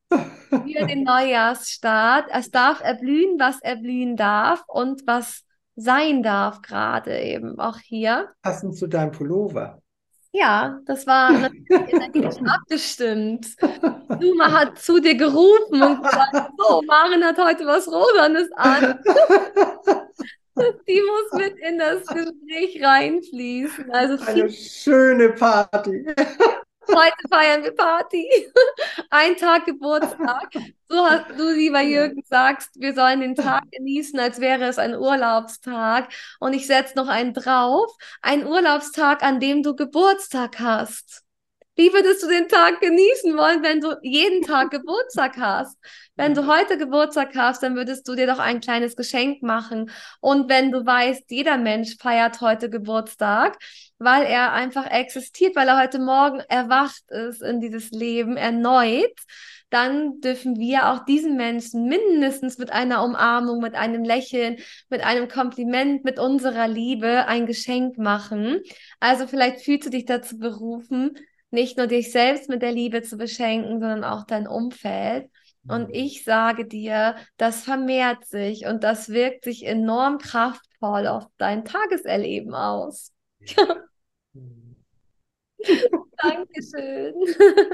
Für 0.09 0.86
den 0.86 1.03
Neujahrsstart. 1.03 2.28
Es 2.32 2.51
darf 2.51 2.82
erblühen, 2.82 3.39
was 3.39 3.61
erblühen 3.61 4.16
darf 4.16 4.64
und 4.68 5.07
was 5.07 5.43
sein 5.76 6.22
darf, 6.22 6.61
gerade 6.61 7.20
eben 7.20 7.59
auch 7.59 7.78
hier. 7.80 8.30
Passend 8.41 8.78
zu 8.78 8.88
deinem 8.88 9.11
Pullover. 9.11 9.82
Ja, 10.36 10.79
das 10.88 11.05
war 11.05 11.31
natürlich 11.31 12.39
abgestimmt. 12.49 13.55
Numa 14.19 14.51
hat 14.51 14.79
zu 14.79 14.99
dir 14.99 15.15
gerufen 15.15 15.81
und 15.81 16.03
gesagt, 16.03 16.51
so, 16.57 16.81
Maren 16.81 17.23
hat 17.23 17.38
heute 17.38 17.67
was 17.67 17.88
Rosanes 17.88 18.51
an. 18.53 18.99
Die 20.88 21.01
muss 21.01 21.39
mit 21.39 21.57
in 21.59 21.77
das 21.77 22.05
Gespräch 22.05 22.84
reinfließen. 22.84 23.91
Also 23.91 24.23
Eine 24.25 24.49
schöne 24.51 25.29
Party. 25.29 26.05
Heute 26.88 27.27
feiern 27.29 27.63
wir 27.63 27.75
Party. 27.75 28.27
Ein 29.09 29.36
Tag 29.38 29.65
Geburtstag. 29.65 30.49
So 30.89 31.05
hast 31.05 31.29
du, 31.38 31.51
lieber 31.51 31.81
Jürgen, 31.81 32.23
sagst, 32.25 32.69
wir 32.75 32.93
sollen 32.93 33.21
den 33.21 33.36
Tag 33.36 33.63
genießen, 33.71 34.19
als 34.19 34.39
wäre 34.39 34.65
es 34.65 34.77
ein 34.77 34.95
Urlaubstag. 34.95 36.11
Und 36.39 36.53
ich 36.53 36.67
setze 36.67 36.95
noch 36.95 37.07
einen 37.07 37.34
drauf. 37.34 37.91
Ein 38.21 38.45
Urlaubstag, 38.45 39.23
an 39.23 39.39
dem 39.39 39.63
du 39.63 39.75
Geburtstag 39.75 40.59
hast. 40.59 41.22
Wie 41.76 41.91
würdest 41.91 42.21
du 42.21 42.28
den 42.28 42.47
Tag 42.47 42.82
genießen 42.82 43.36
wollen, 43.36 43.63
wenn 43.63 43.82
du 43.82 43.95
jeden 44.03 44.41
Tag 44.45 44.69
Geburtstag 44.69 45.38
hast? 45.38 45.76
Wenn 46.15 46.36
du 46.36 46.45
heute 46.45 46.78
Geburtstag 46.78 47.36
hast, 47.36 47.63
dann 47.63 47.76
würdest 47.76 48.07
du 48.07 48.13
dir 48.13 48.28
doch 48.28 48.38
ein 48.38 48.61
kleines 48.61 48.95
Geschenk 48.95 49.41
machen. 49.41 49.89
Und 50.21 50.49
wenn 50.49 50.71
du 50.71 50.86
weißt, 50.86 51.24
jeder 51.30 51.57
Mensch 51.57 51.97
feiert 51.97 52.41
heute 52.41 52.69
Geburtstag, 52.69 53.57
weil 53.97 54.24
er 54.24 54.53
einfach 54.53 54.86
existiert, 54.86 55.55
weil 55.55 55.67
er 55.67 55.82
heute 55.82 55.97
Morgen 55.97 56.41
erwacht 56.41 57.09
ist 57.09 57.41
in 57.41 57.59
dieses 57.59 57.89
Leben 57.89 58.38
erneut, 58.38 59.15
dann 59.71 60.21
dürfen 60.21 60.59
wir 60.59 60.89
auch 60.89 61.03
diesen 61.05 61.36
Menschen 61.36 61.88
mindestens 61.88 62.59
mit 62.59 62.71
einer 62.71 63.03
Umarmung, 63.03 63.59
mit 63.59 63.74
einem 63.74 64.03
Lächeln, 64.03 64.57
mit 64.89 65.03
einem 65.03 65.28
Kompliment, 65.28 66.03
mit 66.03 66.19
unserer 66.19 66.67
Liebe 66.67 67.26
ein 67.26 67.47
Geschenk 67.47 67.97
machen. 67.97 68.61
Also 68.99 69.26
vielleicht 69.26 69.61
fühlst 69.61 69.88
du 69.88 69.89
dich 69.89 70.05
dazu 70.05 70.38
berufen, 70.38 71.17
nicht 71.54 71.78
nur 71.78 71.88
dich 71.88 72.12
selbst 72.12 72.49
mit 72.49 72.62
der 72.62 72.72
Liebe 72.72 73.01
zu 73.01 73.18
beschenken, 73.18 73.80
sondern 73.80 74.04
auch 74.04 74.26
dein 74.26 74.47
Umfeld. 74.47 75.30
Und 75.68 75.89
mhm. 75.89 75.93
ich 75.93 76.24
sage 76.24 76.66
dir, 76.66 77.16
das 77.38 77.64
vermehrt 77.64 78.26
sich 78.26 78.66
und 78.66 78.84
das 78.84 79.10
wirkt 79.10 79.45
sich 79.45 79.66
enorm 79.66 80.18
kraftvoll 80.18 81.08
auf 81.08 81.26
dein 81.38 81.64
Tageserleben 81.64 82.54
aus. 82.54 83.14
Dankeschön. 86.22 87.14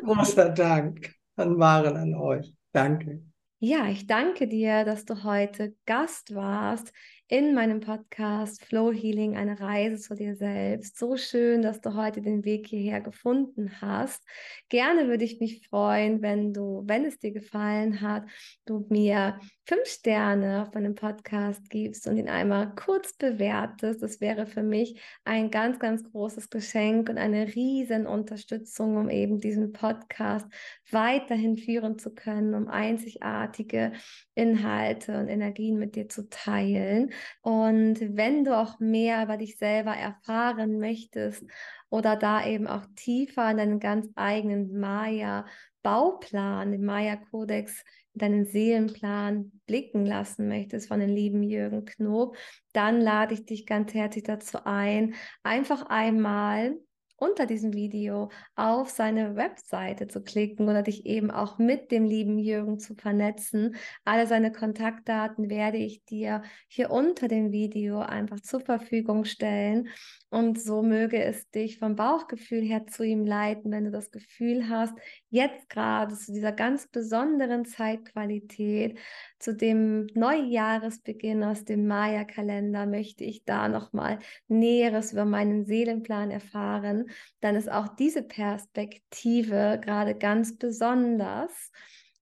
Großer 0.03 0.49
Dank 0.49 1.13
an 1.35 1.55
Maren, 1.55 1.95
an 1.97 2.15
euch. 2.15 2.53
Danke. 2.71 3.23
Ja, 3.59 3.87
ich 3.87 4.07
danke 4.07 4.47
dir, 4.47 4.85
dass 4.85 5.05
du 5.05 5.23
heute 5.23 5.75
Gast 5.85 6.33
warst 6.33 6.93
in 7.31 7.53
meinem 7.53 7.79
Podcast 7.79 8.65
Flow 8.65 8.91
Healing, 8.91 9.37
eine 9.37 9.59
Reise 9.59 10.01
zu 10.01 10.15
dir 10.15 10.35
selbst. 10.35 10.97
So 10.97 11.15
schön, 11.15 11.61
dass 11.61 11.79
du 11.79 11.93
heute 11.93 12.21
den 12.21 12.43
Weg 12.43 12.65
hierher 12.65 13.01
gefunden 13.01 13.79
hast. 13.81 14.25
Gerne 14.67 15.07
würde 15.07 15.25
ich 15.25 15.39
mich 15.39 15.67
freuen, 15.67 16.23
wenn 16.23 16.53
du, 16.53 16.81
wenn 16.87 17.05
es 17.05 17.19
dir 17.19 17.31
gefallen 17.31 18.01
hat, 18.01 18.23
du 18.65 18.87
mir 18.89 19.39
fünf 19.63 19.85
Sterne 19.85 20.63
auf 20.63 20.73
meinem 20.73 20.95
Podcast 20.95 21.69
gibst 21.69 22.07
und 22.07 22.17
ihn 22.17 22.29
einmal 22.29 22.73
kurz 22.73 23.15
bewertest. 23.15 24.01
Das 24.01 24.19
wäre 24.21 24.47
für 24.47 24.63
mich 24.63 24.99
ein 25.23 25.51
ganz, 25.51 25.77
ganz 25.77 26.03
großes 26.03 26.49
Geschenk 26.49 27.09
und 27.09 27.19
eine 27.19 27.53
riesen 27.53 28.07
Unterstützung, 28.07 28.97
um 28.97 29.11
eben 29.11 29.37
diesen 29.37 29.71
Podcast 29.71 30.47
weiterhin 30.89 31.57
führen 31.57 31.99
zu 31.99 32.11
können, 32.11 32.55
um 32.55 32.67
einzigartige 32.67 33.91
Inhalte 34.39 35.19
und 35.19 35.27
Energien 35.27 35.77
mit 35.77 35.95
dir 35.95 36.07
zu 36.07 36.29
teilen. 36.29 37.11
Und 37.41 37.99
wenn 38.15 38.45
du 38.45 38.57
auch 38.57 38.79
mehr 38.79 39.23
über 39.23 39.37
dich 39.37 39.57
selber 39.57 39.91
erfahren 39.91 40.79
möchtest 40.79 41.43
oder 41.89 42.15
da 42.15 42.45
eben 42.45 42.67
auch 42.67 42.85
tiefer 42.95 43.51
in 43.51 43.57
deinen 43.57 43.79
ganz 43.79 44.07
eigenen 44.15 44.79
Maya-Bauplan, 44.79 46.71
den 46.71 46.85
Maya-Kodex, 46.85 47.83
deinen 48.13 48.45
Seelenplan 48.45 49.51
blicken 49.65 50.05
lassen 50.05 50.47
möchtest 50.47 50.87
von 50.87 50.99
den 50.99 51.09
lieben 51.09 51.43
Jürgen 51.43 51.85
Knob, 51.85 52.37
dann 52.73 53.01
lade 53.01 53.33
ich 53.33 53.45
dich 53.45 53.65
ganz 53.65 53.93
herzlich 53.93 54.23
dazu 54.23 54.59
ein, 54.65 55.15
einfach 55.43 55.85
einmal 55.87 56.77
unter 57.19 57.45
diesem 57.45 57.73
Video 57.73 58.29
auf 58.55 58.89
seine 58.89 59.35
Webseite 59.35 60.07
zu 60.07 60.21
klicken 60.21 60.69
oder 60.69 60.81
dich 60.81 61.05
eben 61.05 61.31
auch 61.31 61.57
mit 61.57 61.91
dem 61.91 62.05
lieben 62.05 62.37
Jürgen 62.39 62.79
zu 62.79 62.95
vernetzen. 62.95 63.75
Alle 64.05 64.27
seine 64.27 64.51
Kontaktdaten 64.51 65.49
werde 65.49 65.77
ich 65.77 66.03
dir 66.05 66.43
hier 66.67 66.91
unter 66.91 67.27
dem 67.27 67.51
Video 67.51 67.99
einfach 67.99 68.39
zur 68.39 68.61
Verfügung 68.61 69.25
stellen. 69.25 69.89
Und 70.31 70.61
so 70.61 70.83
möge 70.83 71.23
es 71.23 71.49
dich 71.49 71.79
vom 71.79 71.95
Bauchgefühl 71.95 72.61
her 72.61 72.85
zu 72.85 73.03
ihm 73.03 73.25
leiten, 73.25 73.71
wenn 73.71 73.85
du 73.85 73.91
das 73.91 74.11
Gefühl 74.11 74.69
hast, 74.69 74.93
jetzt 75.29 75.69
gerade 75.69 76.15
zu 76.15 76.31
dieser 76.31 76.51
ganz 76.51 76.87
besonderen 76.87 77.65
Zeitqualität, 77.65 78.99
zu 79.39 79.55
dem 79.55 80.05
Neujahresbeginn 80.13 81.43
aus 81.43 81.65
dem 81.65 81.87
Maya-Kalender, 81.87 82.85
möchte 82.85 83.23
ich 83.23 83.43
da 83.43 83.67
nochmal 83.69 84.19
Näheres 84.47 85.13
über 85.13 85.25
meinen 85.25 85.65
Seelenplan 85.65 86.29
erfahren, 86.29 87.09
dann 87.39 87.55
ist 87.55 87.71
auch 87.71 87.87
diese 87.87 88.21
Perspektive 88.21 89.79
gerade 89.83 90.13
ganz 90.13 90.57
besonders 90.59 91.71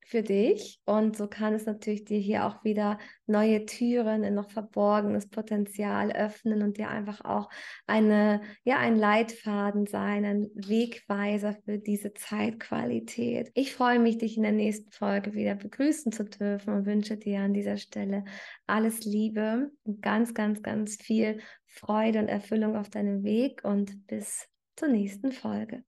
für 0.07 0.23
dich. 0.23 0.79
Und 0.85 1.17
so 1.17 1.27
kann 1.27 1.53
es 1.53 1.65
natürlich 1.65 2.05
dir 2.05 2.19
hier 2.19 2.45
auch 2.45 2.63
wieder 2.63 2.97
neue 3.25 3.65
Türen 3.65 4.23
in 4.23 4.35
noch 4.35 4.49
verborgenes 4.49 5.29
Potenzial 5.29 6.11
öffnen 6.13 6.63
und 6.63 6.77
dir 6.77 6.89
einfach 6.89 7.25
auch 7.25 7.49
eine, 7.87 8.41
ja, 8.63 8.77
ein 8.77 8.95
Leitfaden 8.95 9.85
sein, 9.85 10.23
ein 10.23 10.49
Wegweiser 10.55 11.57
für 11.65 11.77
diese 11.77 12.13
Zeitqualität. 12.13 13.51
Ich 13.53 13.73
freue 13.73 13.99
mich, 13.99 14.17
dich 14.17 14.37
in 14.37 14.43
der 14.43 14.53
nächsten 14.53 14.91
Folge 14.91 15.33
wieder 15.33 15.55
begrüßen 15.55 16.13
zu 16.13 16.23
dürfen 16.23 16.73
und 16.73 16.85
wünsche 16.85 17.17
dir 17.17 17.41
an 17.41 17.53
dieser 17.53 17.77
Stelle 17.77 18.23
alles 18.65 19.03
Liebe 19.03 19.71
und 19.83 20.01
ganz, 20.01 20.33
ganz, 20.33 20.63
ganz 20.63 20.95
viel 20.95 21.41
Freude 21.65 22.19
und 22.19 22.29
Erfüllung 22.29 22.77
auf 22.77 22.89
deinem 22.89 23.23
Weg 23.23 23.63
und 23.65 24.07
bis 24.07 24.47
zur 24.77 24.87
nächsten 24.87 25.33
Folge. 25.33 25.83